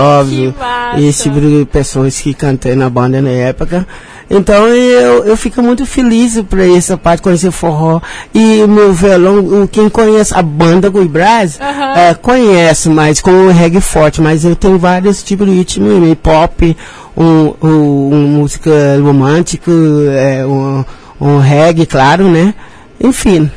[0.59, 0.99] massa.
[0.99, 3.85] e esse tipo de pessoas que cantei na banda na época.
[4.29, 8.01] Então eu, eu fico muito feliz por essa parte, conhecer forró.
[8.33, 11.93] E o meu violão, quem conhece a banda Guibraz, Aham.
[11.95, 14.21] é, conhece, mas com o reggae forte.
[14.21, 16.75] Mas eu tenho vários tipos de ritmo, pop,
[17.15, 18.71] um, um, um música
[19.01, 20.83] romântica, é, um,
[21.21, 22.53] um reggae, claro, né?
[22.99, 23.51] Enfim,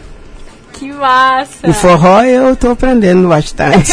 [0.79, 1.69] Que massa!
[1.69, 3.93] e forró eu tô aprendendo bastante.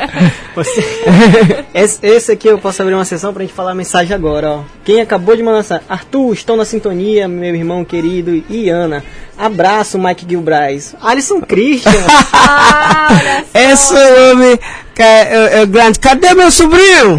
[0.54, 0.84] Você-
[1.74, 4.60] esse, esse aqui eu posso abrir uma sessão pra gente falar a mensagem agora, ó.
[4.84, 5.82] Quem acabou de mandar essa...
[5.88, 9.04] Arthur, estou na sintonia, meu irmão querido e Ana.
[9.38, 10.94] Abraço, Mike Gilbraz.
[11.00, 11.92] Alisson Christian.
[12.48, 13.44] Ah, olha
[13.76, 13.94] só.
[13.94, 13.94] Esse
[14.30, 14.64] homem que
[15.02, 15.98] é, é- grande.
[15.98, 17.18] Cadê meu sobrinho?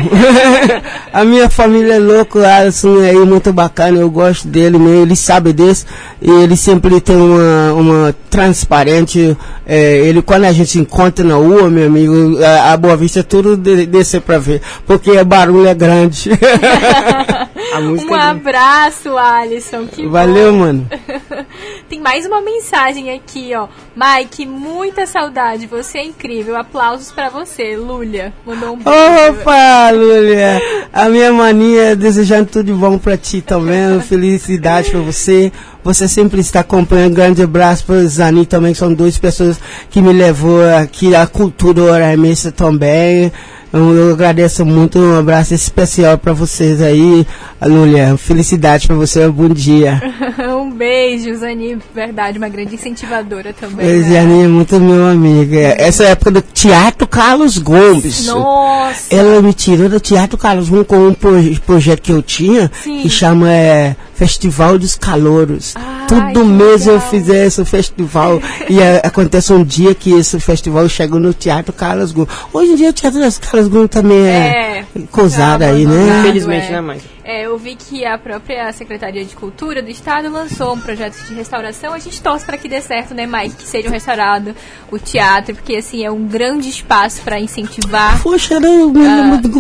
[1.14, 5.54] a minha família é louco, Alisson é muito bacana, eu gosto dele, mesmo, ele sabe
[5.54, 5.86] disso.
[6.22, 9.38] E ele sempre tem uma, uma transparente.
[9.66, 13.24] é, ele, quando a gente encontra na rua, meu amigo, a, a Boa Vista é
[13.24, 14.62] tudo de, descer pra ver.
[14.86, 16.32] Porque o barulho é grande.
[17.74, 19.88] a música Um abraço, Alisson.
[19.88, 20.60] Que Valeu, bom.
[20.60, 20.90] mano.
[21.90, 23.68] Tem mais uma mensagem aqui, ó.
[23.96, 25.68] Mike, muita saudade.
[25.68, 26.56] Você é incrível.
[26.56, 27.76] Aplausos pra você.
[27.76, 29.42] Lúlia mandou um beijo.
[29.42, 30.62] Opa, Lúlia!
[30.92, 35.52] A minha mania é desejando tudo de bom pra ti também, felicidade pra você.
[35.88, 37.16] Você sempre está acompanhando.
[37.16, 39.58] Grande abraço para o Zani também, que são duas pessoas
[39.90, 43.32] que me levou aqui à cultura oraimense também.
[43.72, 47.28] Eu, agradeço muito, um abraço especial para vocês aí,
[47.62, 48.18] Lúlia.
[48.18, 50.02] Felicidade para você, bom dia.
[50.58, 53.86] um beijo, Zani, verdade, uma grande incentivadora também.
[53.86, 54.16] Né?
[54.16, 55.76] é, é muito meu amiga.
[55.78, 58.26] Essa época do Teatro Carlos Gomes.
[58.28, 59.14] Nossa!
[59.14, 63.02] Ela me tirou do Teatro Carlos Gomes com um proje- projeto que eu tinha, Sim.
[63.02, 65.74] que chama é, Festival dos Calouros.
[66.08, 71.20] Todo mês eu fiz esse festival e é, acontece um dia que esse festival chega
[71.20, 72.30] no Teatro Carlos Gomes.
[72.54, 76.20] Hoje em dia o Teatro dos Carlos Gomes também é, É, coisado aí, né?
[76.22, 76.72] Infelizmente, é.
[76.72, 77.02] né, mãe?
[77.28, 81.34] É, eu vi que a própria Secretaria de Cultura do Estado lançou um projeto de
[81.34, 81.94] restauração.
[81.94, 83.58] A gente torce para que dê certo, né, Mike?
[83.58, 84.56] Que seja restaurado
[84.90, 88.24] o teatro, porque assim é um grande espaço para incentivar.
[88.24, 88.70] Poxa, era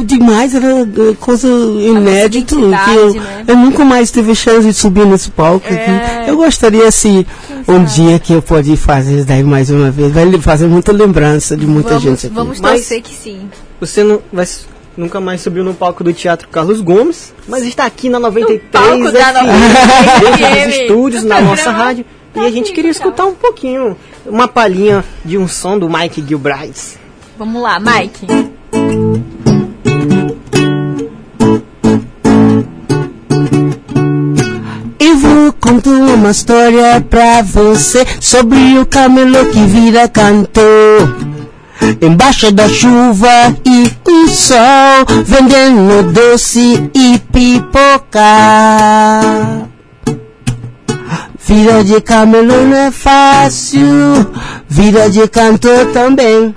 [0.05, 2.55] demais, era eh, coisa inédita.
[2.55, 3.43] Que eu, né?
[3.45, 6.23] eu nunca mais tive chance de subir nesse palco É.
[6.25, 7.27] Eu gostaria, se
[7.67, 11.57] um dia que eu pode fazer isso daí mais uma vez, vai fazer muita lembrança
[11.57, 12.33] de muita vamos, gente aqui.
[12.35, 13.49] vamos Mas- torcer que sim.
[13.81, 14.47] Você não vai,
[14.97, 19.11] nunca mais subiu no palco do Teatro Carlos Gomes, mas está aqui na 93 palco
[19.11, 22.05] da FM, 93 dentro FM, dos estúdios, na nossa rádio.
[22.35, 23.95] E a gente queria escutar um pouquinho,
[24.25, 26.97] uma palhinha de um som do Mike Gilbride.
[27.37, 28.27] Vamos lá, Mike.
[34.99, 41.37] E vou contar uma história pra você sobre o camelo que vira cantor.
[42.01, 48.19] Embaixo da chuva e o sol, vendendo doce e pipoca.
[51.47, 53.85] Vida de camelo não é fácil,
[54.67, 56.53] vida de cantor também.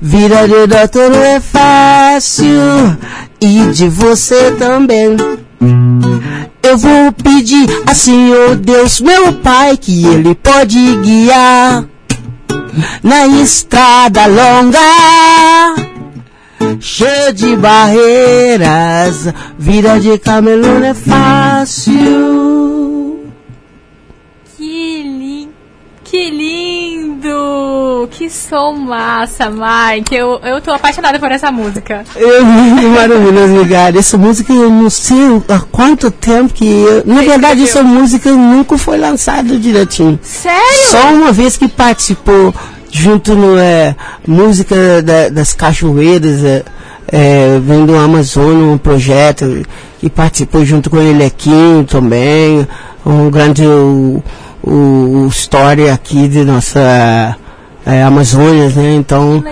[0.00, 2.50] Vida de doutor não é fácil,
[3.40, 5.16] e de você também.
[6.62, 11.84] Eu vou pedir a Senhor Deus, meu Pai, que Ele pode guiar
[13.02, 14.78] na estrada longa,
[16.80, 19.32] cheia de barreiras.
[19.58, 21.96] Vida de camelo não é fácil.
[24.56, 25.52] Que lindo!
[26.04, 26.65] Que lindo!
[28.10, 30.14] Que som massa, Mike!
[30.14, 32.04] Eu, eu tô apaixonada por essa música.
[32.42, 33.98] Muito maravilhoso, ligado.
[33.98, 36.64] Essa música eu não sei há quanto tempo que.
[36.64, 40.18] Eu, na verdade, essa música nunca foi lançada direitinho.
[40.22, 40.88] Sério?
[40.90, 42.54] Só uma vez que participou
[42.90, 43.94] junto no é,
[44.26, 46.64] música da- das cachoeiras, é,
[47.12, 49.62] é, vem do Amazonas, um projeto
[49.98, 51.50] que participou junto com ele aqui
[51.88, 52.66] também,
[53.04, 54.22] um grande o,
[54.66, 54.70] o,
[55.24, 57.36] o história aqui de nossa
[57.84, 58.94] é, Amazônia, né?
[58.94, 59.42] Então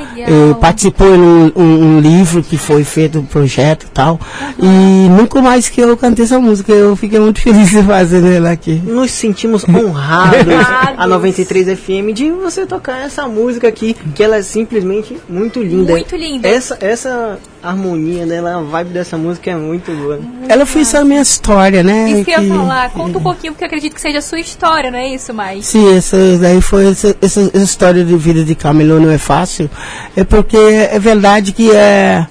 [0.51, 4.19] eh, participou em um, um- um livro que foi feito um projeto e tal.
[4.59, 4.67] E
[5.09, 8.83] nunca mais que eu cantei essa música, eu fiquei muito feliz de fazer ela aqui.
[8.85, 10.53] Nos sentimos honrados,
[10.97, 15.93] a 93 FM, de você tocar essa música aqui, que ela é simplesmente muito linda.
[15.93, 16.49] Muito linda.
[16.49, 17.39] Essa, essa
[17.71, 20.21] harmonia dela, a vibe dessa música é muito boa.
[20.49, 22.11] Ela fez a minha história, né?
[22.11, 22.91] Isso que eu que- ia falar.
[22.91, 25.63] Conta um pouquinho, porque eu acredito que seja a sua história, não é isso, Mike?
[25.65, 29.71] Sim, essa daí foi essa, essa, essa história de vida de camelô não é fácil.
[30.17, 32.27] É porque é verdade que é,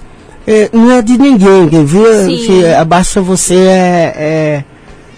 [0.46, 2.04] é- não é de ninguém, que viu?
[2.24, 2.36] Sim.
[2.46, 4.64] Que basta você é, é,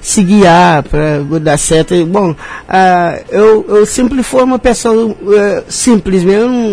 [0.06, 1.92] se guiar para dar certo.
[2.06, 2.32] Bom,
[2.68, 6.64] ah, eu, eu sempre fui uma pessoa é, simples, eu não,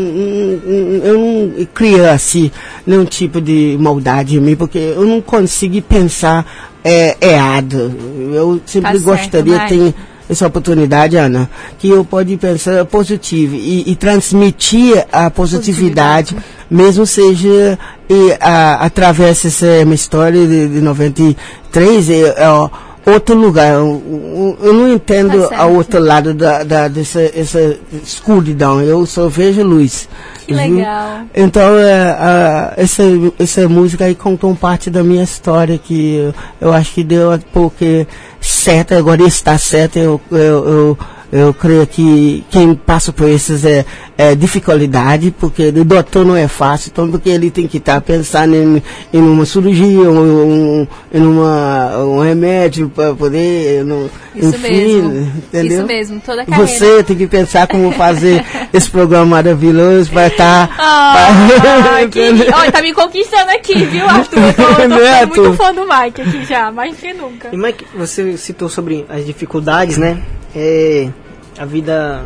[1.04, 2.52] eu não criei assim
[2.86, 6.46] nenhum tipo de maldade em mim, porque eu não consegui pensar
[6.84, 7.92] é, errado.
[8.32, 9.96] Eu sempre Tá gostaria de ter
[10.30, 16.38] essa oportunidade, Ana, que eu pode pensar positivo e, e transmitir a positividade,
[16.70, 22.70] mesmo seja e, a, através dessa minha história de, de 93, é, é, ó,
[23.06, 23.74] outro lugar.
[23.74, 29.28] Eu, eu- não entendo Tá a outro lado da, da, dessa essa escuridão, eu só
[29.28, 30.08] vejo luz.
[30.46, 30.76] Que viu?
[30.78, 31.22] legal.
[31.34, 33.04] Então, é, a- essa,
[33.40, 38.06] essa música aí contou parte da minha história que eu, eu acho que deu porque
[38.42, 40.98] certo, agora está certo, eu, eu, eu,
[41.34, 43.84] eu creio que quem passa por essas é,
[44.16, 48.56] é dificuldade, porque o doutor não é fácil, então porque ele tem que estar pensando
[48.56, 55.02] em, em uma cirurgia, um, um, em uma, um remédio para poder, no, Isso enfim,
[55.02, 55.32] mesmo.
[55.38, 55.78] entendeu?
[55.80, 56.72] Isso mesmo, toda a carreira.
[56.72, 62.46] Você tem que pensar como fazer esse programa maravilhoso para estar Ah, que lindo.
[62.56, 64.38] Olha, tá me conquistando aqui, viu, Arthur?
[64.38, 67.50] Eu tô, eu tô muito fã do Mike aqui já, mais que nunca.
[67.52, 70.22] E Mike, você citou sobre as dificuldades, né?
[70.56, 71.10] É,
[71.58, 72.24] a vida,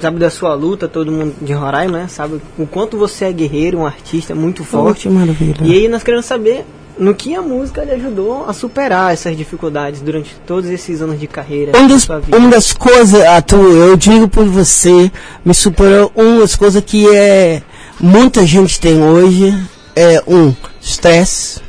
[0.00, 2.08] sabe da sua luta, todo mundo de Roraima, né?
[2.08, 5.02] Sabe o quanto você é guerreiro, um artista muito forte.
[5.02, 5.56] que maravilha.
[5.62, 6.64] E aí nós queremos saber
[6.98, 11.26] no que a música lhe ajudou a superar essas dificuldades durante todos esses anos de
[11.26, 15.10] carreira Um dos, uma das coisas, Arthur, eu digo por você,
[15.44, 17.62] me superou uma das coisas que é
[17.98, 19.56] muita gente tem hoje
[19.96, 21.60] é um estresse,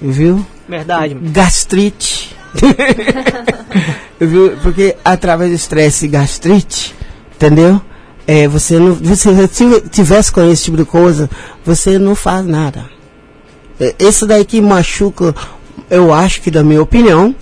[0.00, 0.44] viu?
[0.68, 1.14] Verdade.
[1.14, 2.36] Gastrite.
[4.62, 6.94] Porque através do estresse e gastrite,
[7.34, 7.80] entendeu?
[8.26, 11.28] É, você não, você se tivesse com esse tipo de coisa,
[11.64, 12.84] você não faz nada.
[13.80, 15.34] É, esse daí que machuca,
[15.88, 17.34] eu acho que da minha opinião,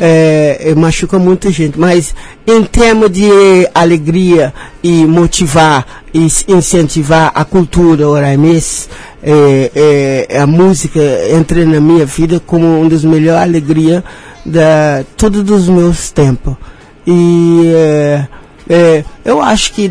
[0.00, 1.78] é, é, machuca muita gente.
[1.78, 2.14] Mas
[2.46, 3.30] em termos de
[3.74, 4.52] alegria
[4.82, 8.88] e motivar e incentivar a cultura oraimense,
[9.22, 11.00] é, é, a música
[11.30, 14.02] entra na minha vida como uma das melhores alegrias
[14.44, 16.54] da todos dos meus tempos.
[17.06, 18.26] E é,
[18.68, 19.90] é, eu acho que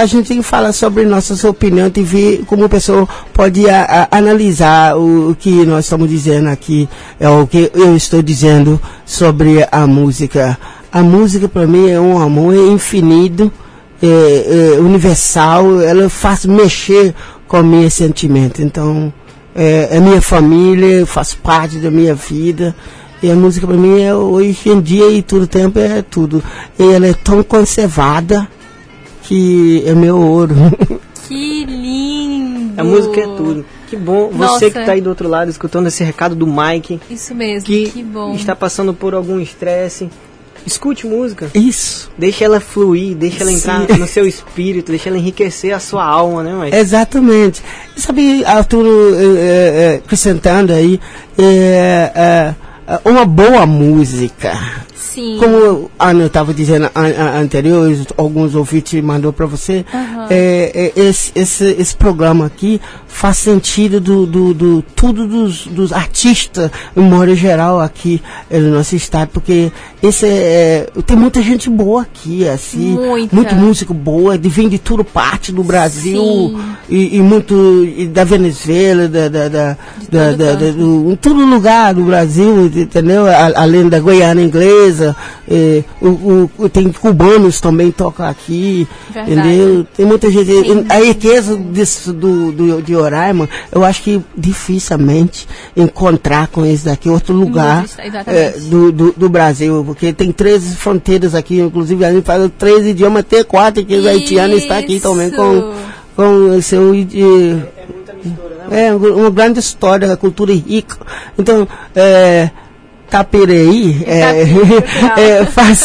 [0.00, 4.08] a gente tem que falar sobre nossas opiniões e ver como a pessoa pode a-
[4.10, 6.88] a- analisar o, o que nós estamos dizendo aqui,
[7.18, 10.56] é o que eu estou dizendo sobre a música.
[10.92, 13.50] A música para mim é um amor infinito,
[14.02, 17.14] é, é universal, ela faz mexer
[17.48, 18.62] com o meu sentimento.
[18.62, 19.12] Então,
[19.54, 22.74] é, é minha família, faz parte da minha vida.
[23.22, 26.42] E a música para mim é hoje em dia e todo tempo é tudo.
[26.78, 28.48] E ela é tão conservada
[29.22, 30.54] que é meu ouro.
[31.28, 32.78] Que lindo!
[32.78, 33.64] A música é tudo.
[33.88, 34.30] Que bom.
[34.32, 34.58] Nossa.
[34.58, 37.90] Você que tá aí do outro lado escutando esse recado do Mike, Isso mesmo, que,
[37.90, 38.34] que, bom.
[38.34, 40.10] está passando por algum estresse,
[40.66, 41.50] escute música.
[41.54, 42.10] Isso.
[42.18, 43.98] Deixa ela fluir, deixa ela entrar Sim.
[43.98, 46.76] no seu espírito, deixa ela enriquecer a sua alma, né, Mike?
[46.76, 47.62] Exatamente.
[47.96, 51.00] E Sabe, Arthur, é, é, é, acrescentando aí,
[51.38, 52.54] é, é, é,
[53.04, 54.52] uma boa música.
[55.02, 55.36] Sim.
[55.38, 60.26] Como a Ana estava dizendo an- an- anterior, alguns ouvintes mandou para você, Aham.
[60.30, 65.92] é, é, esse, esse, esse programa aqui faz sentido do, do, do tudo dos, dos
[65.92, 69.70] artistas, em modo geral, aqui no nosso estado, porque
[70.02, 73.34] esse é, é, tem muita gente boa aqui, assim, Muita.
[73.36, 78.24] muito músico boa, de vem de tudo parte do Brasil e, e muito e da
[78.24, 79.76] Venezuela, da, da, da,
[80.10, 83.26] da, da- da- do, em todo lugar do Brasil, entendeu?
[83.26, 89.32] A- além da Goiânia inglesa, eh, o, o- o- tem cubanos também tocam aqui, Verdade.
[89.48, 89.86] entendeu?
[89.96, 90.50] Tem muita gente.
[90.52, 90.86] Sim.
[90.88, 97.08] A riqueza desse, do, do, de Roraima, eu acho que dificilmente encontrar com esse daqui
[97.08, 97.84] outro lugar
[98.26, 102.86] eh, do, do, do Brasil, porque tem três fronteiras aqui, inclusive a gente fala três
[102.86, 105.72] idiomas, até quatro, que os haitianos estão aqui também com,
[106.16, 107.22] com o seu idi-
[108.70, 110.96] é uma grande história, a cultura rica.
[111.38, 112.50] Então, é,
[113.12, 114.42] Tapirei é,
[115.20, 115.84] é, faz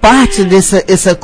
[0.00, 1.14] parte desse esse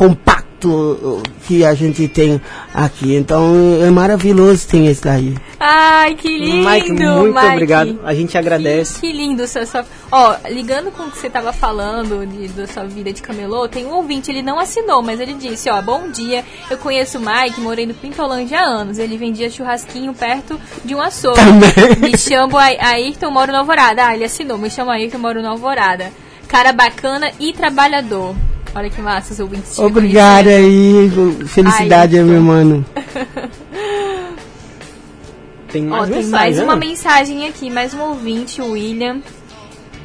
[1.47, 2.41] que a gente tem
[2.75, 3.15] aqui.
[3.15, 3.53] Então,
[3.83, 5.35] é maravilhoso ter esse daí.
[5.61, 7.47] Ai, que lindo, Mike, muito Mike.
[7.53, 8.01] obrigado.
[8.05, 9.01] A gente agradece.
[9.01, 9.47] Que, que lindo.
[9.47, 9.85] Sua, sua...
[10.11, 13.85] Ó, ligando com o que você tava falando de, da sua vida de camelô, tem
[13.87, 17.61] um ouvinte, ele não assinou, mas ele disse, ó, bom dia, eu conheço o Mike,
[17.61, 18.99] morei no Pintolândia há anos.
[18.99, 21.41] Ele vendia churrasquinho perto de um açougue.
[22.01, 24.07] Me chamo Ai- Ayrton, moro no Alvorada.
[24.07, 26.11] Ah, ele assinou, me chamo Ayrton, moro no Alvorada.
[26.47, 28.35] Cara bacana e trabalhador.
[28.79, 30.49] Olha que massa, os ouvintes reconhecendo.
[30.51, 31.11] aí,
[31.47, 32.87] felicidade, meu mano.
[35.69, 36.63] Tem Ó, mais tem mensagem, mais né?
[36.63, 39.21] uma mensagem aqui, mais um ouvinte, o William.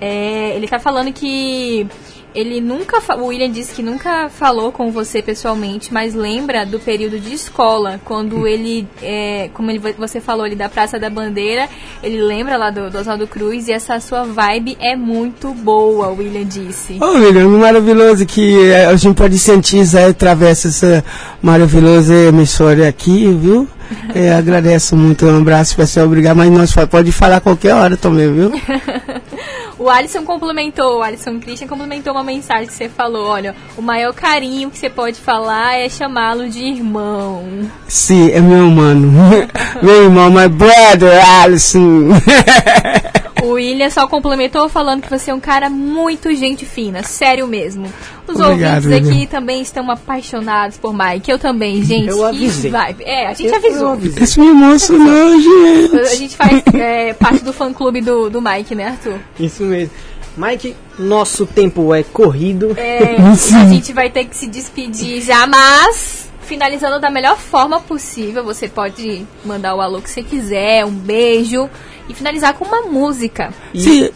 [0.02, 1.88] É, ele tá falando que
[2.34, 3.02] ele nunca.
[3.16, 8.00] O William disse que nunca falou com você pessoalmente, mas lembra do período de escola,
[8.04, 8.88] quando ele.
[9.02, 11.70] é, como ele, você falou ali da Praça da Bandeira,
[12.02, 16.18] ele lembra lá do, do Oswaldo Cruz e essa sua vibe é muito boa, o
[16.18, 16.98] William disse.
[17.02, 21.04] Ô, William, maravilhoso que eh, a gente pode sentir Zé através dessa
[21.42, 23.68] maravilhosa emissora aqui, viu?
[24.14, 28.52] Eh, agradeço muito, um abraço especial, obrigado, mas nós pode falar qualquer hora também, viu?
[29.78, 34.14] O Alisson complementou, o Alisson Christian complementou uma mensagem que você falou, olha, o maior
[34.14, 37.44] carinho que você pode falar é chamá-lo de irmão.
[37.88, 39.12] Sim, é meu mano.
[39.82, 42.10] meu irmão, my brother, Alisson.
[43.44, 47.92] O William só complementou falando que você é um cara muito gente fina, sério mesmo.
[48.28, 49.26] Os Obrigado, ouvintes aqui William.
[49.28, 51.30] também estão apaixonados por Mike.
[51.30, 52.08] Eu também, gente.
[52.08, 52.72] Eu avisei.
[52.72, 53.04] vibe.
[53.04, 53.82] É, a gente Eu- avisou.
[53.88, 54.24] eu avisei.
[54.24, 56.00] Isso me emocionou, gente.
[56.00, 59.20] A gente faz é, parte do fã-clube do, do Mike, né, Arthur?
[59.40, 59.92] Isso mesmo.
[60.38, 62.74] Mike, nosso tempo é corrido.
[62.78, 68.44] É, a gente vai ter que se despedir já, mas finalizando da melhor forma possível.
[68.46, 71.70] Você pode mandar o alô que você quiser, um beijo
[72.08, 73.54] e finalizar com uma música.
[73.74, 74.10] Sim,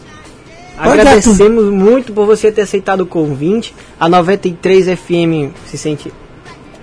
[0.78, 3.74] Agradecemos muito por você ter aceitado o convite.
[3.98, 6.12] A 93 FM se sente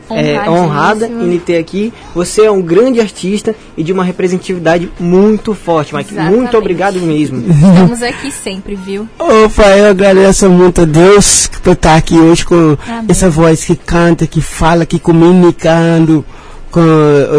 [0.10, 1.94] é, honrada em ter aqui.
[2.14, 6.14] Você é um grande artista e de uma representatividade muito forte, Mike.
[6.14, 6.38] Exatamente.
[6.38, 7.44] Muito obrigado mesmo.
[7.50, 9.08] Estamos aqui sempre, viu?
[9.18, 13.06] Opa, eu agradeço muito a Deus por estar aqui hoje com Amém.
[13.08, 16.24] essa voz que canta, que fala, que comunicando
[16.70, 16.82] com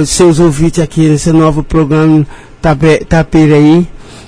[0.01, 2.27] os seus ouvintes aqui nesse novo programa
[2.61, 3.87] Tapiraí.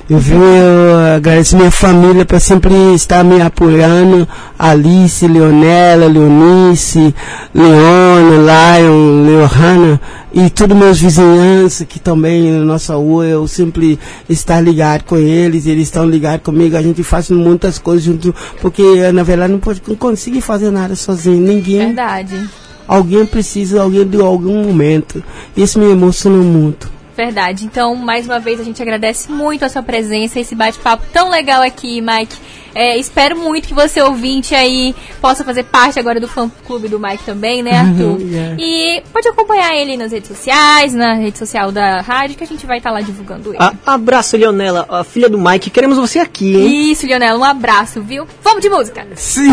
[0.09, 4.27] Eu venho eu agradeço minha família por sempre estar me apoiando.
[4.59, 7.15] Alice, Leonela, Leonice,
[7.55, 10.01] Leona, Lion, Leohana
[10.33, 13.99] e todos meus vizinhanças que também na nossa rua eu sempre
[14.29, 19.11] estar ligado com eles, eles estão ligados comigo, a gente faz muitas coisas junto, porque
[19.13, 21.87] na verdade não, pode, não consigo fazer nada sozinho, ninguém.
[21.87, 22.49] Verdade.
[22.87, 25.23] Alguém precisa, alguém de algum momento.
[25.55, 26.98] Isso me emociona muito.
[27.19, 27.65] Verdade.
[27.65, 31.63] Então, mais uma vez, a gente agradece muito a sua presença, esse bate-papo tão legal
[31.63, 32.37] aqui, Mike.
[32.73, 37.25] É, espero muito que você, ouvinte aí, possa fazer parte agora do fã-clube do Mike
[37.25, 38.21] também, né, Arthur?
[38.21, 38.57] Yeah.
[38.57, 42.65] E pode acompanhar ele nas redes sociais, na rede social da rádio, que a gente
[42.65, 43.59] vai estar lá divulgando ele.
[43.59, 45.71] A- abraço, Leonela, a filha do Mike.
[45.71, 46.93] Queremos você aqui, hein?
[46.93, 48.29] Isso, Leonel, um abraço, viu?
[48.45, 49.05] Vamos de música!
[49.17, 49.51] Sim!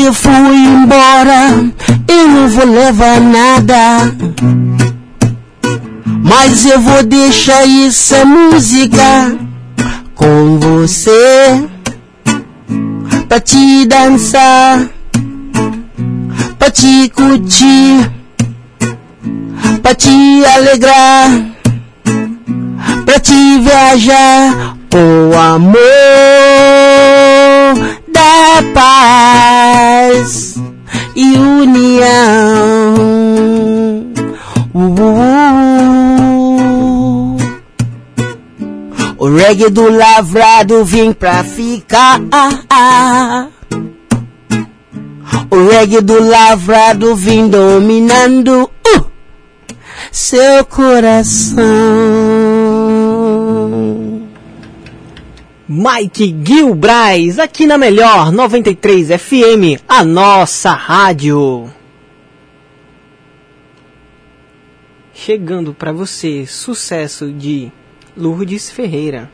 [0.06, 1.68] Eu fui embora,
[2.06, 4.14] eu não vou levar nada.
[6.22, 9.36] Mas eu vou deixar essa música
[10.14, 11.68] com você
[13.28, 14.88] pra te dançar,
[16.56, 18.08] pra te curtir,
[19.82, 21.30] pra te alegrar,
[23.04, 25.76] pra te viajar, o amor
[28.74, 30.54] paz
[31.14, 32.94] e união.
[34.74, 35.76] Uh,
[39.18, 42.20] o reggae do lavrado vem pra ficar.
[45.50, 49.06] O reggae do lavrado vem dominando uh,
[50.12, 51.56] seu coração.
[55.68, 61.68] Mike Gilbraz, aqui na Melhor 93 FM, a nossa rádio.
[65.12, 67.72] Chegando pra você, sucesso de
[68.16, 69.28] Lourdes Ferreira.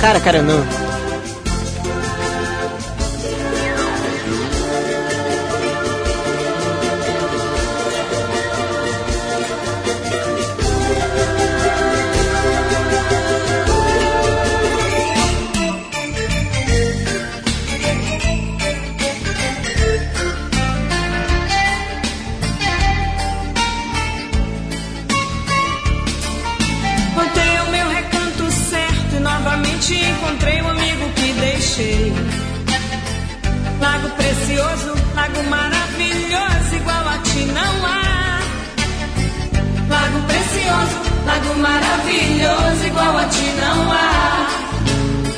[0.00, 0.91] Cara, cara, não.
[42.42, 44.46] Maravilhoso, igual a ti não há.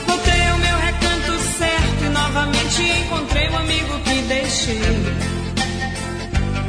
[0.06, 4.80] Voltei ao meu recanto certo e novamente encontrei o amigo que deixei.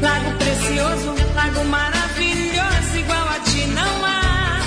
[0.02, 4.62] Lago precioso, lago maravilhoso, igual a ti não há.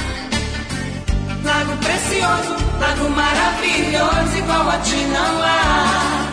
[1.45, 6.28] Lago precioso, lago maravilhoso, igual a ti não há.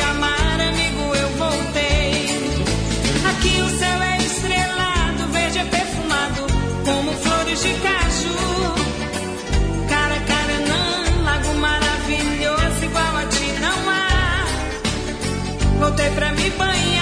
[0.00, 2.28] Amar, amigo, eu voltei.
[3.30, 6.46] Aqui o céu é estrelado, verde é perfumado,
[6.84, 8.38] como flores de caju.
[9.88, 13.98] Caracaranã, lago maravilhoso, igual a ti não há.
[15.80, 16.97] Voltei pra me banhar,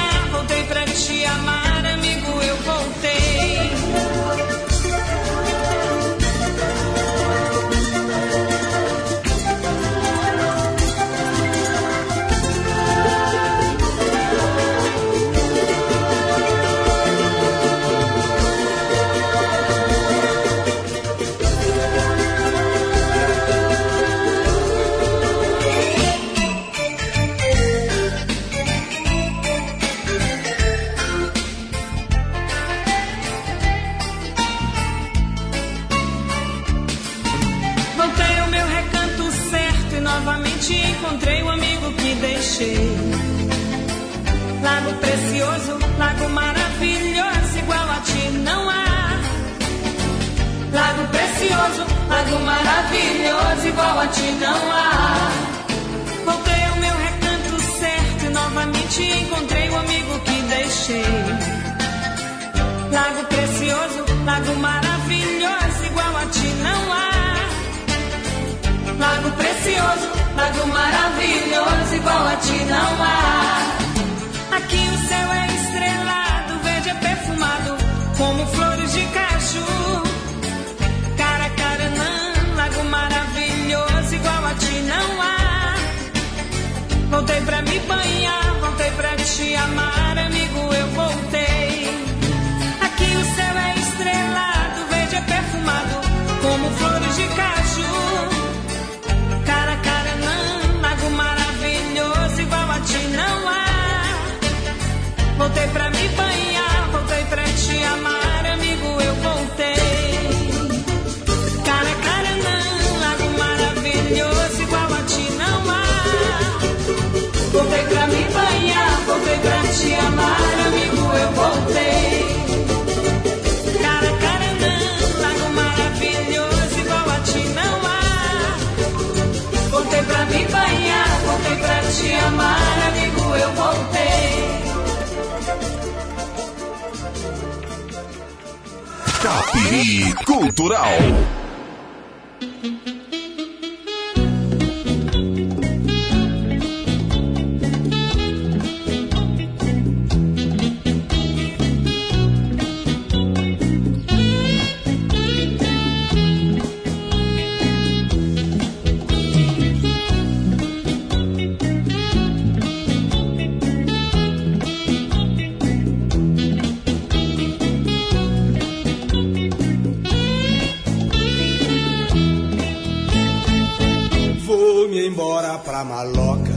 [175.76, 176.54] pra maloca.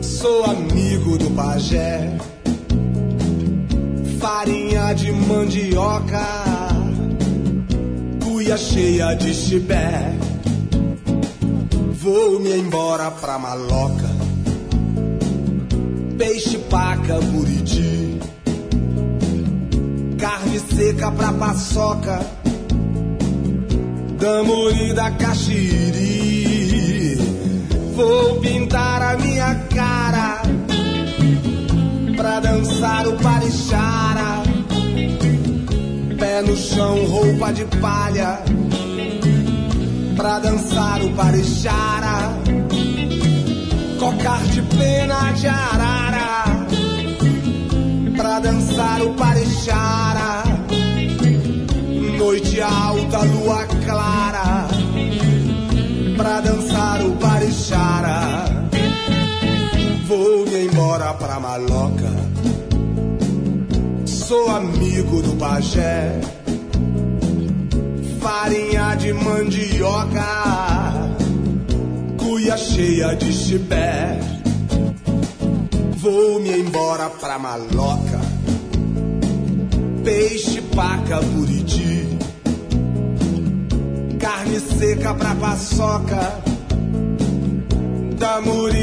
[0.00, 2.16] Sou amigo do pajé.
[4.20, 6.26] Farinha de mandioca.
[8.22, 10.16] Cuia cheia de chibé.
[11.94, 14.10] Vou me embora pra maloca.
[16.16, 18.20] Peixe, paca, buriti.
[20.18, 22.20] Carne seca pra paçoca.
[24.94, 26.43] Da Caxiri.
[27.94, 30.42] Vou pintar a minha cara
[32.16, 34.42] pra dançar o parichara.
[36.18, 38.40] Pé no chão, roupa de palha
[40.16, 42.34] pra dançar o parichara.
[43.98, 46.66] Cocar de pena de arara
[48.16, 50.44] pra dançar o parichara
[52.24, 54.66] noite alta, lua clara,
[56.16, 58.44] pra dançar o parichara.
[60.06, 62.10] Vou me embora pra maloca,
[64.04, 66.20] sou amigo do pajé.
[68.20, 70.92] Farinha de mandioca,
[72.18, 74.18] cuia cheia de chibé.
[75.96, 78.34] Vou me embora pra maloca
[80.04, 82.06] peixe, paca, buriti,
[84.84, 86.42] seca pra paçoca,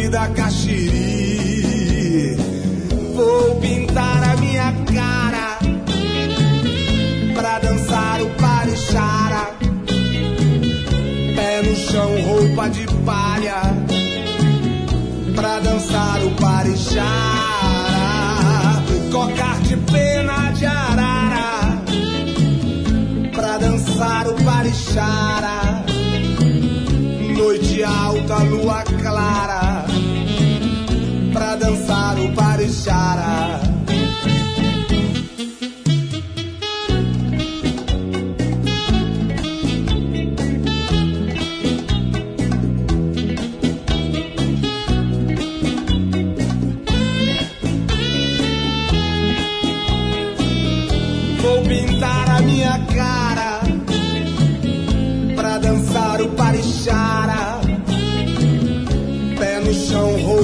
[0.09, 2.35] da caxiri.
[3.15, 5.59] Vou pintar a minha cara
[7.35, 9.51] pra dançar o parichara.
[11.35, 13.61] Pé no chão, roupa de palha
[15.35, 17.11] pra dançar o parichara.
[19.11, 21.83] Cocar de pena de arara
[23.31, 25.70] pra dançar o parichara.
[28.21, 29.85] Alta, lua clara
[31.33, 33.60] pra dançar o parichara.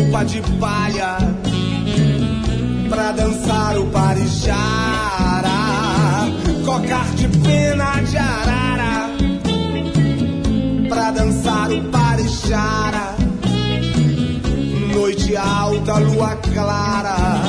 [0.08, 1.18] Roupa de palha
[2.90, 5.58] pra dançar o parichara.
[6.66, 9.10] Cocar de pena de arara
[10.88, 13.16] pra dançar o parichara.
[14.94, 17.42] Noite alta, lua clara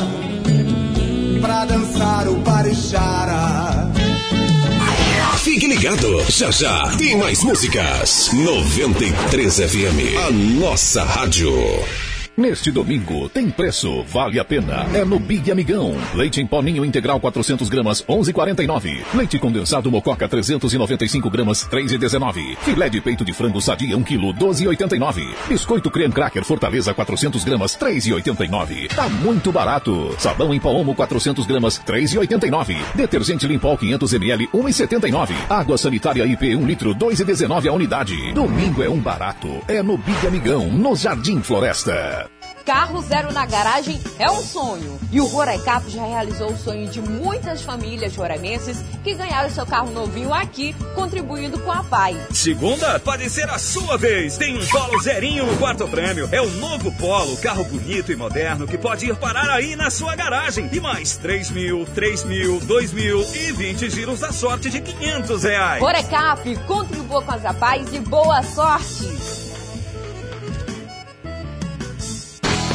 [1.40, 3.88] pra dançar o parichara.
[5.38, 8.30] Fique ligado, já já tem mais músicas.
[8.32, 11.52] 93 FM, a nossa rádio.
[12.38, 14.86] Neste domingo tem preço, vale a pena.
[14.94, 15.96] É no Big Amigão.
[16.14, 18.98] Leite em poninho integral 400 gramas 11,49.
[19.12, 22.56] Leite condensado Mococa 395 gramas 3,19.
[22.58, 25.26] Filé de peito de frango sadia 1 kg 12,89.
[25.48, 28.94] Biscoito Cream Cracker Fortaleza 400 gramas 3,89.
[28.94, 30.14] Tá muito barato.
[30.16, 32.76] Sabão em pó Omo 400 gramas 3,89.
[32.94, 35.34] Detergente Limpol 500 ml 1,79.
[35.50, 38.32] Água sanitária IP 1 litro 2,19 a unidade.
[38.32, 39.60] Domingo é um barato.
[39.66, 42.27] É no Big Amigão, no Jardim Floresta.
[42.68, 45.00] Carro zero na garagem é um sonho.
[45.10, 49.90] E o Roraicap já realizou o sonho de muitas famílias roraimenses que ganharam seu carro
[49.90, 52.14] novinho aqui, contribuindo com a PAI.
[52.30, 54.36] Segunda, pode ser a sua vez.
[54.36, 56.28] Tem um Polo zerinho no quarto prêmio.
[56.30, 60.14] É o novo Polo, carro bonito e moderno que pode ir parar aí na sua
[60.14, 60.68] garagem.
[60.70, 65.42] E mais 3 mil, 3 mil, 2 mil e 20 giros da sorte de 500
[65.42, 65.80] reais.
[65.80, 69.47] Roraicap, contribua com as APAIs e boa sorte!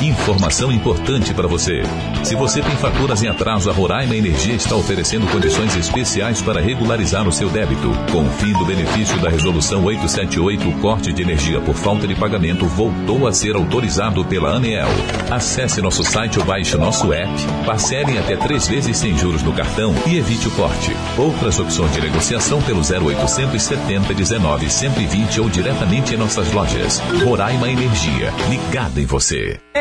[0.01, 1.81] Informação importante para você.
[2.23, 7.27] Se você tem faturas em atraso, a Roraima Energia está oferecendo condições especiais para regularizar
[7.27, 7.91] o seu débito.
[8.11, 12.15] Com o fim do benefício da Resolução 878, o corte de energia por falta de
[12.15, 14.89] pagamento voltou a ser autorizado pela ANEEL.
[15.31, 17.31] Acesse nosso site ou baixe nosso app,
[17.65, 20.91] parcele até três vezes sem juros no cartão e evite o corte.
[21.17, 26.99] Outras opções de negociação pelo 0800 70 19 120 ou diretamente em nossas lojas.
[27.23, 29.59] Roraima Energia, ligada em você.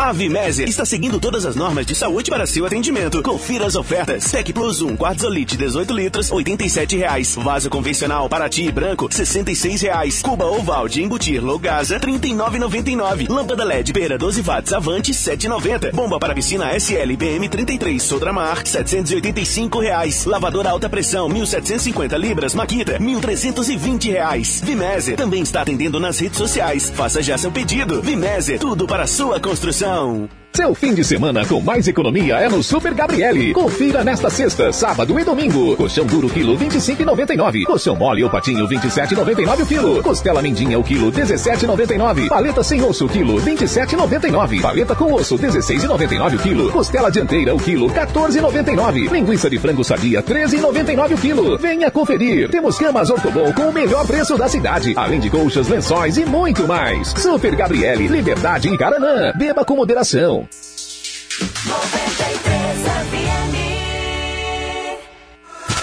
[0.00, 3.20] A Vimese está seguindo todas as normas de saúde para seu atendimento.
[3.20, 4.30] Confira as ofertas.
[4.30, 7.34] Tec Plus 1, Quartzolite 18 litros, 87 reais.
[7.34, 10.22] Vaso convencional Paraty branco, 66 reais.
[10.22, 13.28] Cuba oval de embutir low gasa, R$ 39,99.
[13.28, 15.92] Lâmpada LED Pera 12 watts Avante, R$ 7,90.
[15.92, 20.24] Bomba para piscina SL BM 33 Sodramar, 785 reais.
[20.26, 24.62] Lavadora alta pressão, 1.750 libras Maquita, 1.320 reais.
[24.64, 26.88] Vimese também está atendendo nas redes sociais.
[26.88, 28.00] Faça já seu pedido.
[28.00, 29.87] Vimese, tudo para sua construção.
[29.88, 33.52] Então, seu fim de semana com mais economia é no Super Gabriele.
[33.52, 35.76] Confira nesta sexta, sábado e domingo.
[35.76, 37.64] Colchão duro quilo 25,99.
[37.64, 40.02] Colchão mole ou patinho 27,99 o quilo.
[40.02, 42.28] Costela mindinha o quilo 17,99.
[42.28, 44.60] Paleta sem osso o quilo 27,99.
[44.60, 46.72] Paleta com osso 16,99 o quilo.
[46.72, 49.12] Costela dianteira o quilo 14,99.
[49.12, 51.58] Linguiça de frango sadia 13,99 o quilo.
[51.58, 52.50] Venha conferir.
[52.50, 56.66] Temos camas Ortobon com o melhor preço da cidade, além de colchas, lençóis e muito
[56.66, 57.10] mais.
[57.10, 59.32] Super Gabriele, Liberdade e Caranã.
[59.36, 60.37] Beba com moderação.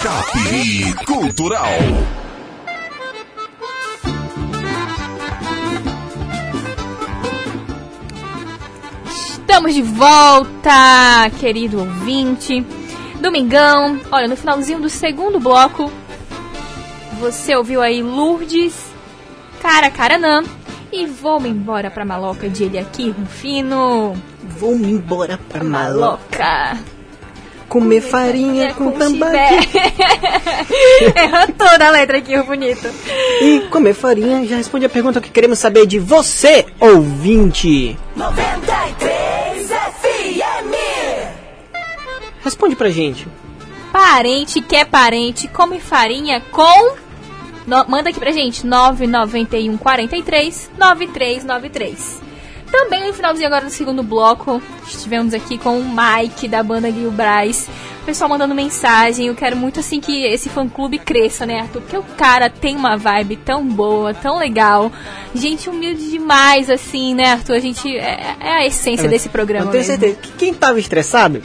[0.02, 1.70] Capiri Cultural.
[9.08, 12.64] Estamos de volta, querido ouvinte.
[13.20, 15.90] Domingão, olha, no finalzinho do segundo bloco,
[17.18, 18.74] você ouviu aí Lourdes,
[19.60, 20.44] Cara Caranã
[20.92, 24.14] e Vou-me embora pra Maloca de ele aqui, Rufino.
[24.58, 26.78] Vou-me embora pra Maloca.
[27.68, 29.36] Comer farinha com tambaqui.
[31.16, 32.88] Errou toda a letra aqui, o bonito.
[33.42, 37.98] E comer farinha já responde a pergunta que queremos saber de você, ouvinte.
[38.14, 40.74] 93 FM.
[42.44, 43.26] Responde pra gente.
[43.92, 46.94] Parente que é parente, come farinha com.
[47.66, 52.25] No- manda aqui pra gente, 991 43 9393.
[52.70, 57.10] Também no finalzinho agora do segundo bloco, estivemos aqui com o Mike da banda Lil
[57.10, 57.68] Braz.
[58.02, 59.26] O pessoal mandando mensagem.
[59.26, 61.80] Eu quero muito assim que esse fã clube cresça, né, Arthur?
[61.82, 64.92] Porque o cara tem uma vibe tão boa, tão legal.
[65.34, 67.54] Gente humilde demais, assim, né, Arthur?
[67.54, 67.96] A gente.
[67.96, 69.66] É, é a essência desse programa.
[69.66, 69.98] Eu tenho mesmo.
[69.98, 71.42] certeza que quem tava estressado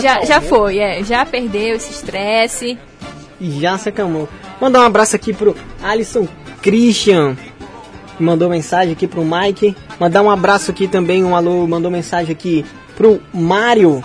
[0.00, 1.02] Já, já foi, é.
[1.04, 2.78] Já perdeu esse estresse.
[3.40, 4.28] e já se acalmou.
[4.60, 6.26] Mandar um abraço aqui pro Alisson
[6.62, 7.36] Christian,
[8.22, 9.76] mandou mensagem aqui pro Mike.
[9.98, 12.64] Mandar um abraço aqui também, um alô, mandou mensagem aqui
[12.96, 14.02] pro Mário,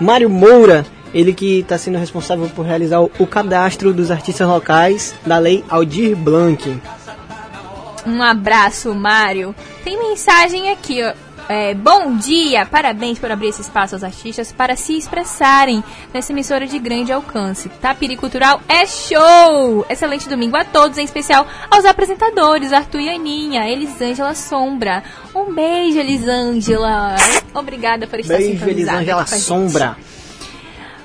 [0.00, 5.14] Mário Moura, ele que está sendo responsável por realizar o, o cadastro dos artistas locais
[5.24, 6.80] da lei Aldir Blanc.
[8.06, 9.54] Um abraço, Mário.
[9.82, 11.25] Tem mensagem aqui, ó.
[11.48, 12.66] É, bom dia!
[12.66, 15.82] Parabéns por abrir esse espaço aos artistas para se expressarem
[16.12, 17.68] nessa emissora de grande alcance.
[17.68, 19.86] Tapiri Cultural é show!
[19.88, 25.04] Excelente domingo a todos, em especial aos apresentadores Arthur e Aninha, Elisângela Sombra.
[25.32, 27.14] Um beijo, Elisângela!
[27.54, 29.46] Obrigada por estar Beijo, sintonizada Elisângela aqui com a gente.
[29.46, 29.96] Sombra.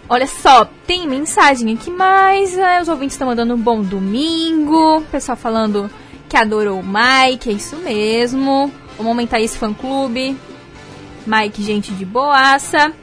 [0.10, 2.58] Olha só, tem mensagem aqui mais.
[2.58, 4.98] é, os ouvintes estão mandando um bom domingo.
[4.98, 5.90] O pessoal falando
[6.28, 8.72] que adorou o Mike, é isso mesmo.
[9.02, 10.38] Vamos aumentar esse fã clube.
[11.26, 12.94] Mike, gente de boaça.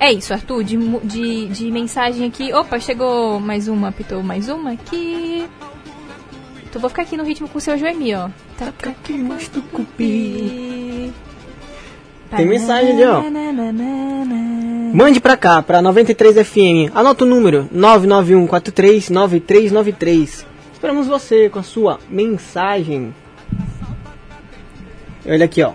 [0.00, 2.52] É isso, Arthur, de, de, de mensagem aqui.
[2.52, 5.48] Opa, chegou mais uma, apitou mais uma aqui.
[6.64, 8.30] Então vou ficar aqui no ritmo com o seu Joemi, ó.
[8.58, 11.12] Taca que mostra o cupi.
[12.36, 13.22] Tem mensagem ali, ó.
[14.92, 16.90] Mande pra cá, pra 93 FM.
[16.92, 20.46] Anota o número 991439393.
[20.72, 23.14] Esperamos você com a sua mensagem.
[25.26, 25.72] Olha aqui, ó.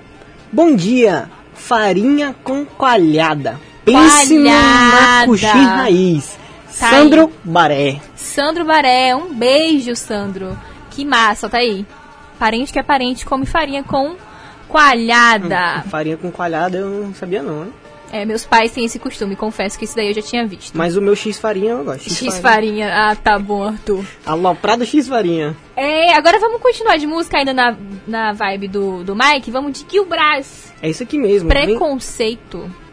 [0.52, 3.60] Bom dia, farinha com coalhada.
[3.86, 5.22] Pense no Coalhada.
[5.22, 6.38] macuxi raiz.
[6.80, 8.00] Tá Sandro Baré.
[8.16, 10.58] Sandro Baré, um beijo, Sandro.
[10.92, 11.86] Que massa, tá aí.
[12.38, 14.16] Parente que é parente come farinha com
[14.68, 15.84] coalhada.
[15.90, 17.72] Farinha com coalhada eu não sabia não, né?
[18.12, 20.78] É, meus pais têm esse costume, confesso que isso daí eu já tinha visto.
[20.78, 22.10] Mas o meu X farinha eu gosto.
[22.14, 24.06] X farinha, ah, tá bom, Arthur.
[24.26, 25.56] Aloprado X farinha.
[25.76, 27.76] É, agora vamos continuar de música ainda na,
[28.08, 29.52] na vibe do, do Mike.
[29.52, 30.74] Vamos de Gil Brás.
[30.82, 31.50] É isso aqui mesmo.
[31.50, 32.60] Vem- Preconceito.
[32.60, 32.87] Preconceito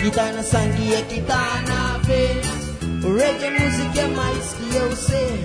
[0.00, 2.46] Que tá na sangue é que tá na vez.
[3.04, 5.44] O reggae música é mais que eu sei.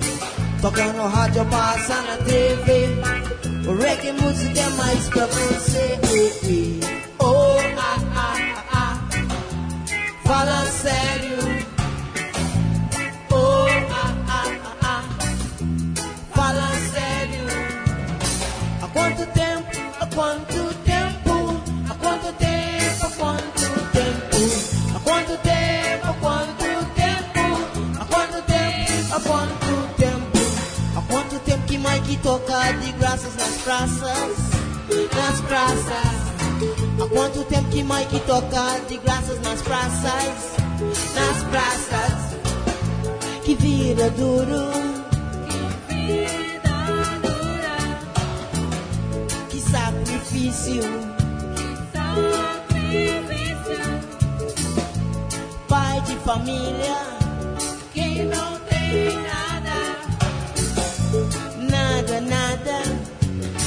[0.62, 2.88] Toca no rádio, passa na TV.
[3.68, 5.98] O reggae música é mais pra você.
[7.18, 8.34] Oh, ah, ah,
[8.72, 9.08] ah, ah.
[10.24, 11.35] Fala sério.
[32.16, 34.36] Tempo que Mike toca de graças nas praças?
[35.14, 36.16] Nas praças.
[37.02, 40.56] Há quanto tempo que Mike toca de graças nas praças?
[41.14, 42.36] Nas praças
[43.44, 44.70] que vira duro.
[45.48, 46.76] Que vida
[47.22, 47.76] dura.
[49.48, 50.82] Que sacrifício.
[51.54, 51.76] Que
[52.72, 53.84] sacrifício.
[55.68, 56.96] Pai de família.
[57.92, 59.45] Que não tem nada
[62.26, 62.82] nada,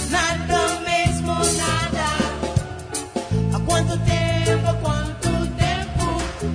[0.10, 2.08] nada mesmo nada.
[3.56, 6.06] Há quanto tempo, há quanto tempo,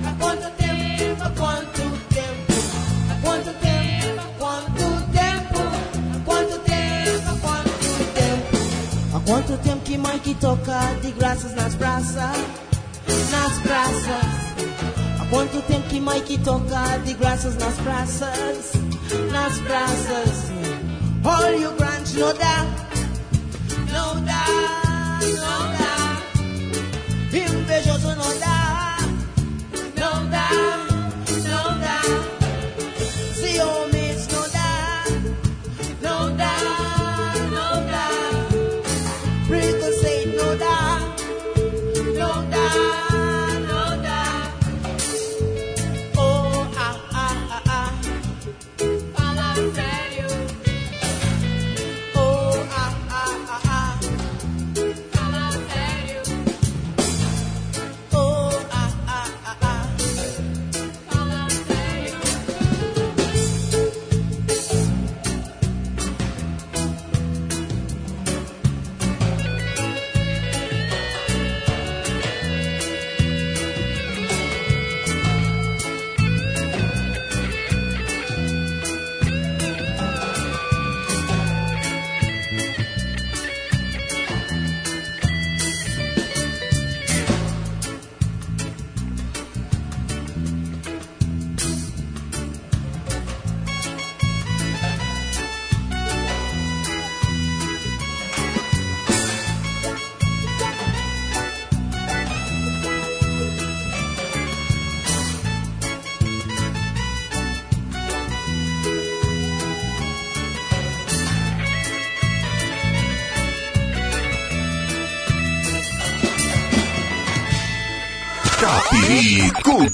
[0.05, 2.53] há quanto tempo, há quanto tempo,
[3.09, 5.59] há quanto tempo, há quanto tempo,
[6.13, 9.15] há quanto tempo, há quanto tempo.
[9.15, 12.37] Há quanto tempo que mãe que toca de graças nas praças,
[13.31, 14.45] nas praças.
[15.19, 18.73] Há quanto tempo que mãe que toca de graças nas praças,
[19.31, 20.64] nas praças
[21.25, 22.67] all you grant, no doubt,
[23.87, 26.21] no doubt, no doubt.
[27.31, 28.54] Invejoso, no doubt.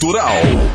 [0.01, 0.70] Cultural.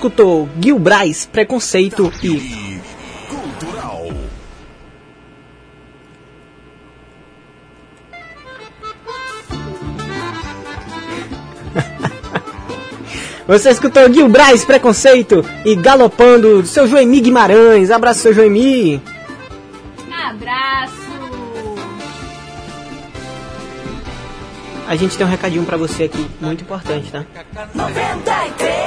[0.00, 2.80] Escutou Gil Braz, Preconceito e
[3.28, 4.08] Cultural.
[13.46, 17.90] Você escutou Gil Braz, Preconceito e Galopando, do seu Joemi Guimarães.
[17.90, 19.02] Abraço, seu Joemi.
[20.10, 20.94] Abraço!
[24.88, 27.26] A gente tem um recadinho pra você aqui, muito importante, tá?
[27.74, 28.79] 93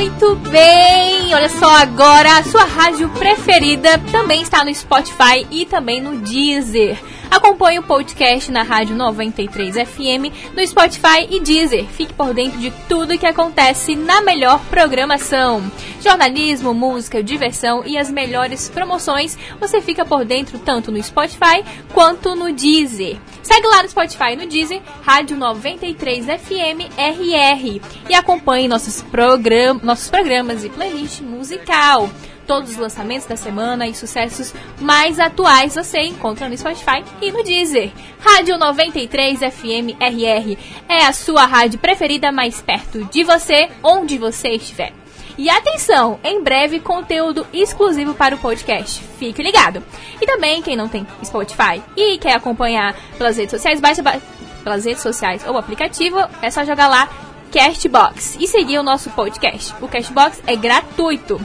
[0.00, 1.34] Muito bem!
[1.34, 6.98] Olha só agora, a sua rádio preferida também está no Spotify e também no Deezer.
[7.30, 11.86] Acompanhe o podcast na Rádio 93 FM, no Spotify e Deezer.
[11.86, 15.70] Fique por dentro de tudo que acontece na melhor programação.
[16.00, 22.34] Jornalismo, música, diversão e as melhores promoções você fica por dentro tanto no Spotify quanto
[22.34, 23.16] no Deezer.
[23.42, 29.80] Segue lá no Spotify e no Deezer, Rádio 93 FM RR e acompanhe nossos, program
[29.82, 32.10] nossos programas e playlist musical.
[32.50, 37.44] Todos os lançamentos da semana e sucessos mais atuais você encontra no Spotify e no
[37.44, 37.92] Deezer.
[38.18, 40.58] Rádio 93 FM RR
[40.88, 44.92] é a sua rádio preferida mais perto de você, onde você estiver.
[45.38, 49.00] E atenção, em breve conteúdo exclusivo para o podcast.
[49.16, 49.80] Fique ligado.
[50.20, 54.20] E também quem não tem Spotify e quer acompanhar pelas redes sociais, basta ba-
[54.64, 57.08] pelas redes sociais ou aplicativo, é só jogar lá
[57.52, 59.72] Castbox e seguir o nosso podcast.
[59.80, 61.40] O Castbox é gratuito.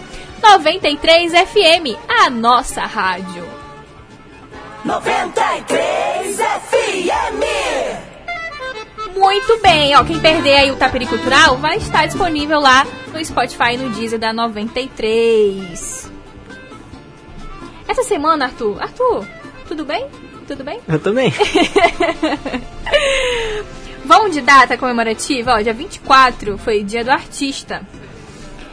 [0.48, 3.44] 93 FM, a nossa rádio.
[4.86, 7.42] 93 FM.
[9.18, 13.74] Muito bem, ó, quem perder aí o Tapiri Cultural vai estar disponível lá no Spotify
[13.74, 16.12] e no Deezer da 93.
[17.88, 19.26] Essa semana, Arthur, Arthur,
[19.68, 20.06] tudo bem?
[20.48, 20.80] Tudo bem?
[20.88, 21.34] Eu também.
[24.06, 27.82] Vamos de data comemorativa, ó, dia 24 foi dia do artista.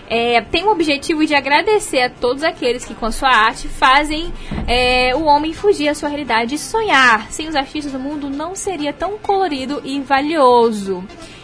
[0.09, 4.33] É, tem o objetivo de agradecer a todos aqueles que com sua arte fazem
[4.67, 7.31] é, o homem fugir à sua realidade e sonhar.
[7.31, 11.03] Sem os artistas o mundo não seria tão colorido e valioso.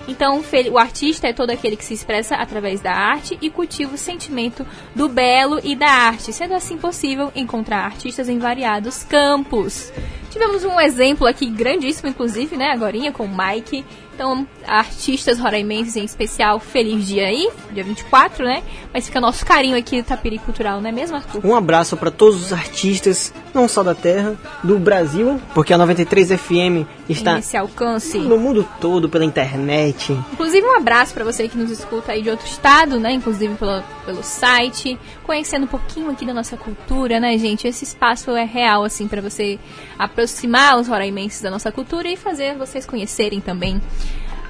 [0.08, 3.98] Então, o artista é todo aquele que se expressa através da arte e cultiva o
[3.98, 9.92] sentimento do belo e da arte, sendo assim possível encontrar artistas em variados campos.
[10.30, 13.84] Tivemos um exemplo aqui grandíssimo, inclusive, né, agorinha com o Mike.
[14.18, 18.64] Então, artistas roraimenses em especial, feliz dia aí, dia 24, né?
[18.92, 21.40] Mas fica nosso carinho aqui do Tapiri Cultural, não é mesmo, Arthur?
[21.46, 24.34] Um abraço para todos os artistas, não só da terra,
[24.64, 28.18] do Brasil, porque a 93 FM está Nesse alcance.
[28.18, 30.12] no mundo todo pela internet.
[30.32, 33.12] Inclusive um abraço para você que nos escuta aí de outro estado, né?
[33.12, 37.68] Inclusive pelo, pelo site, conhecendo um pouquinho aqui da nossa cultura, né, gente?
[37.68, 39.60] Esse espaço é real, assim, para você
[39.96, 43.80] aproximar os roraimenses da nossa cultura e fazer vocês conhecerem também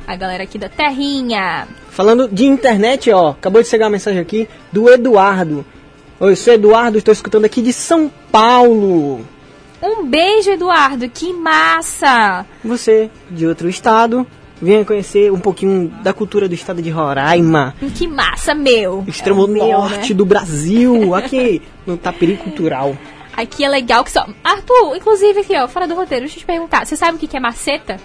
[0.09, 1.69] a galera aqui da terrinha.
[1.91, 5.67] Falando de internet, ó, acabou de chegar a mensagem aqui do Eduardo.
[6.19, 9.21] Oi, sou Eduardo, estou escutando aqui de São Paulo.
[9.83, 12.47] Um beijo, Eduardo, que massa!
[12.65, 14.27] Você, de outro estado,
[14.63, 19.05] venha conhecer um pouquinho da cultura do estado de Roraima, Que massa, meu!
[19.07, 20.15] extremo É o meu, norte né?
[20.17, 22.97] do Brasil, aqui no Tapiri Cultural.
[23.37, 24.27] Aqui é legal que só.
[24.43, 26.85] Arthur, inclusive aqui, ó, fora do roteiro, deixa eu te perguntar.
[26.87, 27.99] Você sabe o que que é maceta?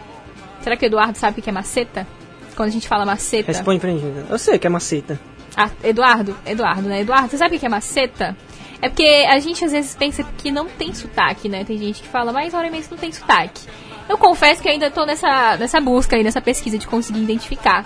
[0.64, 2.07] Será que o Eduardo sabe o que é maceta?
[2.56, 3.52] Quando a gente fala maceta.
[3.52, 4.03] Responde pra gente.
[4.30, 5.19] Eu sei que é maceta.
[5.56, 6.35] Ah, Eduardo?
[6.45, 7.02] Eduardo, né?
[7.02, 8.35] Eduardo, você sabe o que é maceta?
[8.81, 11.64] É porque a gente às vezes pensa que não tem sotaque, né?
[11.64, 13.61] Tem gente que fala, mas Roraimense não tem sotaque.
[14.10, 17.85] Eu confesso que ainda tô nessa, nessa busca aí, nessa pesquisa de conseguir identificar.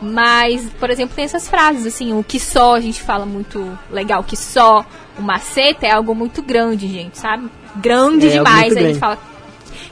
[0.00, 4.24] Mas, por exemplo, tem essas frases, assim, o que só, a gente fala muito legal,
[4.24, 4.84] que só,
[5.18, 7.50] o maceta é algo muito grande, gente, sabe?
[7.76, 8.56] Grande É demais.
[8.56, 8.98] Aí a gente grande.
[8.98, 9.18] fala,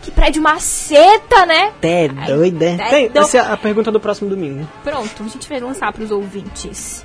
[0.09, 1.66] que prédio maceta, né?
[1.76, 2.64] Até doida.
[2.64, 4.66] é Tem, do- essa é a pergunta do próximo domingo.
[4.82, 7.05] Pronto, a gente vai lançar pros ouvintes.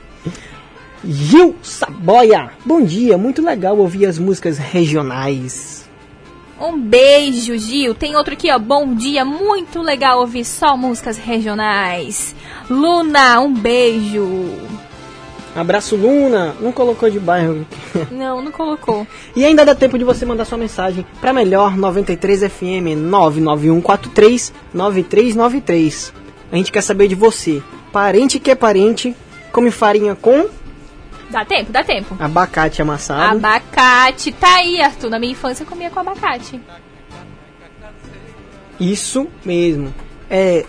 [1.04, 5.84] Gil Saboia, bom dia, muito legal ouvir as músicas regionais.
[6.62, 7.94] Um beijo, Gil.
[7.94, 8.58] Tem outro aqui, ó.
[8.58, 12.34] Bom dia, muito legal ouvir só músicas regionais.
[12.70, 14.26] Luna, um beijo.
[15.56, 17.66] Abraço Luna, não colocou de bairro.
[18.12, 19.06] Não, não colocou.
[19.36, 26.14] E ainda dá tempo de você mandar sua mensagem para melhor 93 FM 99143 9393.
[26.52, 27.62] A gente quer saber de você.
[27.92, 29.16] Parente que é parente,
[29.52, 30.48] come farinha com
[31.30, 32.16] Dá tempo, dá tempo.
[32.20, 33.38] abacate amassado.
[33.38, 34.32] Abacate.
[34.32, 35.10] Tá aí, Arthur.
[35.10, 36.60] Na minha infância eu comia com abacate.
[38.80, 39.94] Isso mesmo.
[40.30, 40.66] É,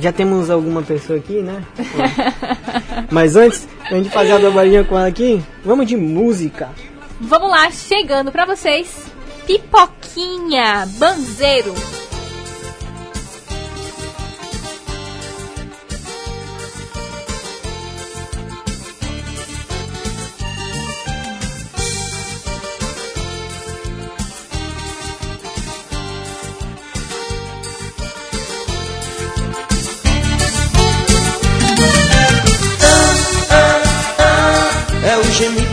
[0.00, 1.62] já temos alguma pessoa aqui, né?
[3.10, 6.68] Mas antes, a gente fazer a dobradinha com ela aqui, vamos de música.
[7.20, 9.04] Vamos lá, chegando pra vocês.
[9.46, 11.74] Pipoquinha, banzeiro.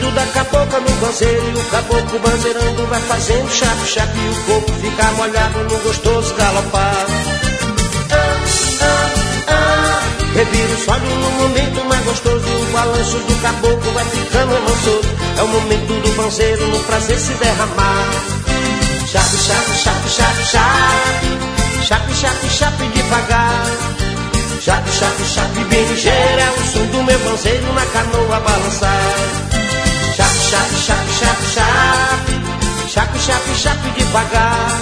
[0.09, 4.17] O gemido da cabocla no banzeiro E o caboclo banzeirando vai fazendo chape, chape.
[4.17, 7.05] E o corpo fica molhado no gostoso galopar.
[10.33, 12.45] Revira os olhos no momento mais gostoso.
[12.47, 17.17] E o balanço do caboclo vai ficando emoçoso É o momento do banzeiro no prazer
[17.17, 18.09] se derramar.
[19.07, 21.85] Chape, chape, chape, chape, chape.
[21.87, 23.65] Chape, chape, chape devagar.
[24.61, 29.48] Chape, chape, chape, bem ligeira É o som do meu banzeiro na canoa balançar
[30.49, 32.39] Chape, chape, chape, chape,
[32.89, 34.79] chape Chape, chape, devagar.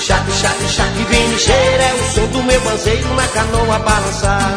[0.00, 1.82] Chape, chape, chape, bem ligeira.
[1.82, 4.54] É o som do meu banzeiro na canoa balançar.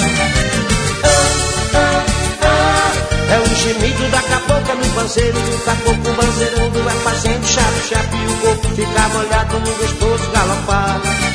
[3.31, 5.39] É o gemido da cabocla no banzeiro.
[5.39, 8.15] E o caboclo banzeirando vai fazendo chape, chape.
[8.15, 11.28] E o corpo fica molhado no gostoso galopar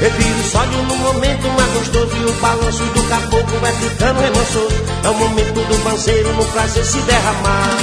[0.00, 4.84] Revira os olhos no momento mais gostoso E o balanço do caboclo vai ficando emoçoso
[5.04, 7.78] É o momento do banzeiro no prazer se derramar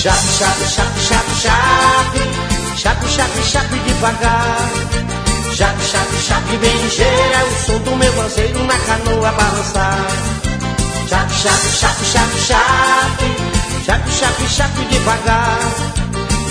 [0.00, 4.70] Chape, chape, chape, chape, chape Chape, chape, chape devagar.
[5.50, 7.38] Chape, chape, chape bem ligeira.
[7.38, 10.06] É o som do meu banzeiro na canoa balançar.
[11.08, 13.84] Chape, chape, chape, chape, chape.
[13.86, 16.05] Chape, chape, chape devagar.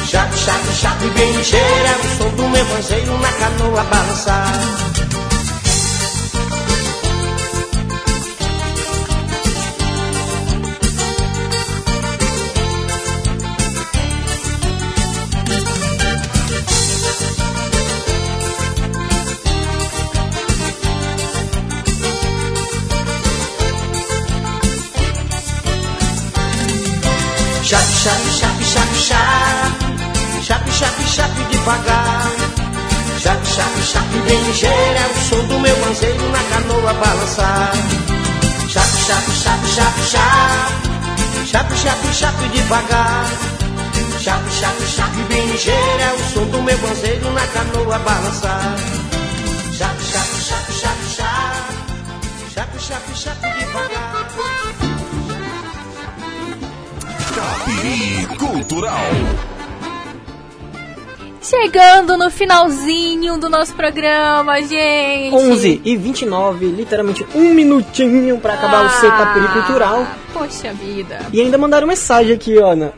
[0.07, 1.65] Chape, chape, chape bem ligeira.
[1.65, 2.65] É o som do meu
[3.17, 4.53] na canoa balançar.
[31.65, 32.31] Devagar.
[33.19, 34.99] Chape, chape, chape bem ligeira.
[34.99, 37.71] É o som do meu banzeiro na canoa balançar.
[38.69, 41.47] Chape, chape, chape, chape, chape.
[41.47, 43.25] Chape, chape, chape devagar.
[44.21, 46.03] Chape, chape, chape bem ligeira.
[46.03, 48.75] É o som do meu banzeiro na canoa balançar.
[49.73, 51.75] Chape, chape, chape, chape, chape.
[52.53, 54.27] Chape, chape, chape devagar.
[57.35, 59.54] Capiri Cultural.
[61.61, 65.33] Chegando no finalzinho do nosso programa, gente.
[65.33, 70.05] 11 e 29, literalmente um minutinho pra acabar o seu Capiri Cultural.
[70.33, 71.19] Poxa vida.
[71.31, 72.75] E ainda mandaram mensagem aqui, ó.
[72.75, 72.91] na-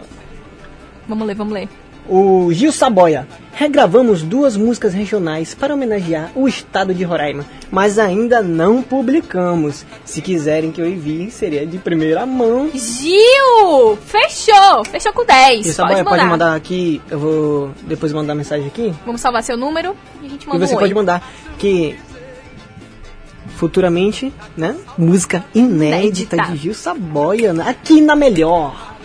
[1.07, 1.69] Vamos ler, vamos ler.
[2.09, 3.27] O Gil Saboia.
[3.59, 9.83] Regravamos duas músicas regionais para homenagear o estado de Roraima, mas ainda não publicamos.
[10.05, 12.69] Se quiserem que eu envie, seria de primeira mão.
[12.71, 13.97] Gil!
[14.05, 14.85] Fechou!
[14.85, 15.65] Fechou com 10.
[15.65, 16.09] Gil pode Saboia, mandar.
[16.11, 18.93] pode mandar aqui, eu vou depois mandar mensagem aqui.
[19.03, 21.27] Vamos salvar seu número e a gente E manda você um pode mandar
[21.57, 21.97] que
[23.55, 24.75] futuramente, né?
[24.95, 26.51] Música inédita, Inédita.
[26.51, 28.95] de Gil Saboia, né, aqui na Melhor.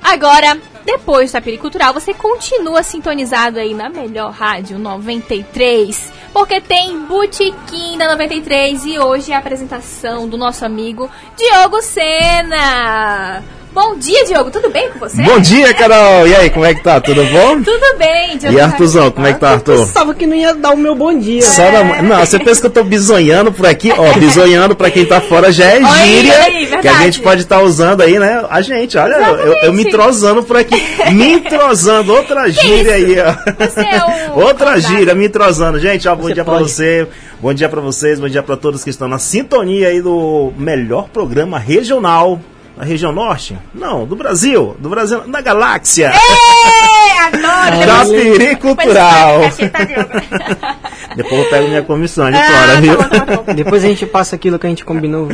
[0.00, 0.56] Agora,
[0.86, 8.06] depois da Pericultural, você continua sintonizado aí na melhor rádio 93, porque tem Botequim da
[8.06, 13.42] 93 e hoje é a apresentação do nosso amigo Diogo Sena.
[13.76, 15.20] Bom dia, Diogo, tudo bem com você?
[15.20, 16.26] Bom dia, Carol!
[16.26, 16.98] E aí, como é que tá?
[16.98, 17.60] Tudo bom?
[17.62, 18.56] Tudo bem, Diogo.
[18.56, 19.78] E Arthurzão, como é que tá, Eu Arthur?
[19.86, 21.42] pensava que não ia dar o meu bom dia.
[21.42, 23.92] Só na- Não, você pensa que eu tô bisonhando por aqui?
[23.92, 27.42] Ó, bisonhando pra quem tá fora já é Olha gíria aí, que a gente pode
[27.42, 28.46] estar usando aí, né?
[28.48, 30.82] A gente, olha, eu, eu, eu me entrosando por aqui.
[31.12, 34.40] Me entrosando, outra gíria aí, ó.
[34.40, 35.78] outra gíria, me entrosando.
[35.78, 36.70] Gente, ó, bom Você dia pra pode.
[36.70, 37.06] você,
[37.38, 41.08] bom dia pra vocês, bom dia pra todos que estão na sintonia aí do melhor
[41.12, 42.40] programa regional.
[42.76, 43.58] Na região norte?
[43.74, 44.76] Não, do Brasil.
[44.78, 46.12] Do Brasil, na galáxia.
[46.12, 47.86] É, agora!
[47.86, 49.40] Capiri Cultural.
[49.72, 50.76] tá
[51.16, 53.54] Depois eu pego minha comissão de Ah, fora, tá viu?
[53.54, 55.28] Depois a gente passa aquilo que a gente combinou.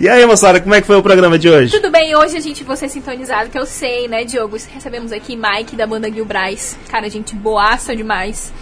[0.00, 1.70] E aí, moçada, como é que foi o programa de hoje?
[1.80, 4.56] Tudo bem, hoje a gente, você sintonizado, que eu sei, né, Diogo?
[4.74, 6.76] Recebemos aqui Mike da banda Gil Braz.
[6.88, 8.52] Cara, gente boaça demais.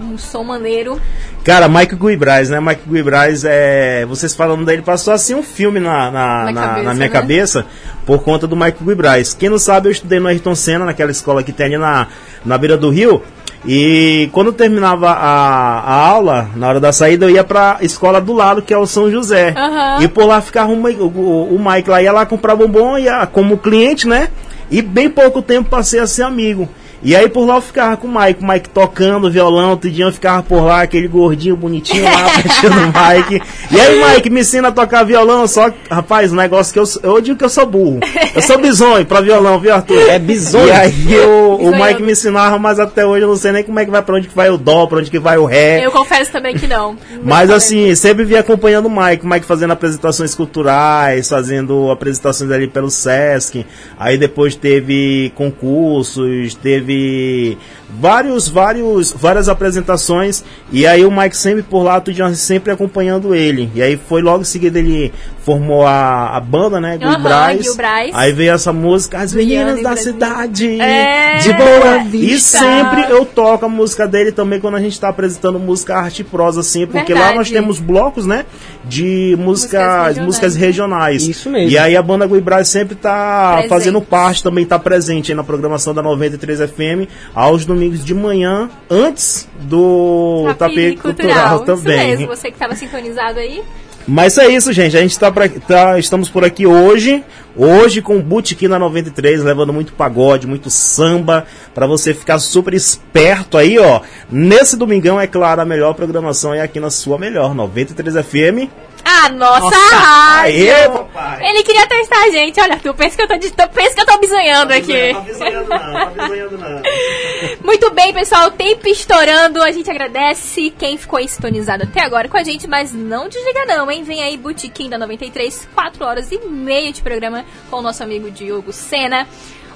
[0.00, 0.98] Um som maneiro.
[1.44, 2.58] Cara, Mike Guibraz, né?
[2.60, 4.04] Mike Guibraz, é...
[4.06, 7.12] vocês falando dele, passou assim um filme na, na, Na na- cabeça, na minha né?
[7.12, 7.66] cabeça
[8.06, 9.34] por conta do Mike Guibraz.
[9.34, 12.06] Quem não sabe, eu estudei no Ayrton Senna, naquela escola que tem ali na,
[12.44, 13.22] na beira do rio.
[13.66, 18.32] E quando terminava a, a aula, na hora da saída, eu ia pra escola do
[18.32, 19.52] lado, que é o São José.
[19.54, 20.02] Aham.
[20.02, 23.58] E por lá ficava o, o, o Mike lá, ia lá comprar bombom, ia como
[23.58, 24.28] cliente, né?
[24.70, 26.68] E bem pouco tempo passei a ser amigo.
[27.02, 30.12] E aí por lá eu ficava com o Mike, o Mike tocando violão, tudinho eu
[30.12, 33.42] ficava por lá, aquele gordinho bonitinho lá, pertinho do Mike.
[33.70, 36.84] E aí, Mike, me ensina a tocar violão, só que, rapaz, um negócio que eu,
[37.02, 38.00] eu digo que eu sou burro.
[38.34, 39.98] Eu sou bisonho pra violão, viu, Arthur?
[40.10, 40.66] É bisonho.
[40.68, 41.70] E aí eu- o.
[41.80, 44.16] Mike me ensinava, mas até hoje eu não sei nem como é que vai, pra
[44.16, 45.84] onde que vai o dó, pra onde que vai o ré.
[45.84, 46.96] Eu confesso também que não.
[47.22, 52.68] Mas assim, sempre vi acompanhando o Mike, o Mike fazendo apresentações culturais, fazendo apresentações ali
[52.68, 53.64] pelo Sesc.
[53.98, 57.56] Aí depois teve concursos, teve the
[57.98, 60.44] vários, vários, várias apresentações.
[60.70, 63.70] E aí o Mike sempre por lá, tudo sempre acompanhando ele.
[63.74, 65.12] E aí foi logo em seguida ele
[65.44, 66.98] formou a, a banda, né?
[67.00, 68.12] Gil Brás.
[68.14, 69.96] Aí veio essa música, As Meninas da.
[69.96, 70.80] Cidade.
[70.80, 71.38] É.
[71.38, 72.34] De Boa Vista.
[72.34, 76.20] E sempre eu toco a música dele também quando a gente tá apresentando música arte
[76.20, 77.38] e prosa, assim, porque lá Verdade.
[77.38, 78.46] nós temos blocos, né?
[78.84, 80.18] De músicas, regionais.
[80.18, 81.28] músicas regionais.
[81.28, 81.70] Isso mesmo.
[81.70, 83.68] E aí a banda Guibraz sempre tá Presente.
[83.68, 88.68] fazendo parte, também tá presente aí na programação da 93 FM, aos domingos de manhã,
[88.90, 92.10] antes do Tapete Cultural, também.
[92.10, 93.62] Isso mesmo, você que estava sintonizado aí.
[94.06, 94.96] Mas é isso, gente.
[94.96, 97.22] A gente tá, pra, tá- estamos por aqui hoje.
[97.56, 102.72] Hoje com o Botequim na 93, levando muito pagode, muito samba, pra você ficar super
[102.74, 104.00] esperto aí, ó.
[104.30, 108.68] Nesse domingão, é claro, a melhor programação é aqui na sua melhor, 93 FM.
[109.12, 110.72] A nossa, Nossa, rádio.
[110.72, 111.48] aê, papai.
[111.50, 112.60] Ele queria testar a gente.
[112.60, 115.12] Olha, tu pensa que eu tô, de- tu pensa que eu tô bisonhando aqui.
[115.12, 116.82] Não, bisonhando não, não bisonhando não.
[117.64, 118.48] Muito bem, pessoal.
[118.48, 119.62] O tempo estourando.
[119.62, 123.90] A gente agradece quem ficou sintonizado até agora com a gente, mas não desliga não,
[123.90, 124.02] hein?
[124.04, 128.30] Vem aí Botequim da 93, 4 horas e meia de programa com o nosso amigo
[128.30, 129.26] Diogo Sena.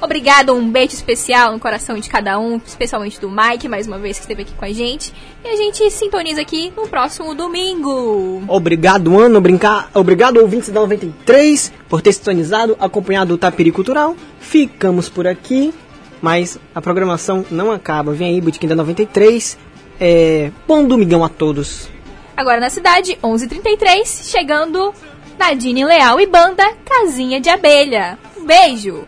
[0.01, 4.19] Obrigado, um beijo especial no coração de cada um, especialmente do Mike, mais uma vez
[4.19, 5.13] que esteve aqui com a gente.
[5.45, 8.43] E a gente sintoniza aqui no próximo domingo.
[8.47, 9.41] Obrigado, Ana.
[9.41, 9.91] Brincar.
[9.95, 14.17] Obrigado, ouvintes da 93, por ter sintonizado, acompanhado o Tapiri Cultural.
[14.41, 15.73] Ficamos por aqui,
[16.21, 18.13] mas a programação não acaba.
[18.13, 19.57] Vem aí, Botequim da 93.
[20.01, 21.89] É, bom domingão a todos.
[22.37, 24.93] Agora na cidade, 11h33, chegando
[25.39, 28.19] Nadine Leal e banda Casinha de Abelha.
[28.37, 29.07] Um beijo!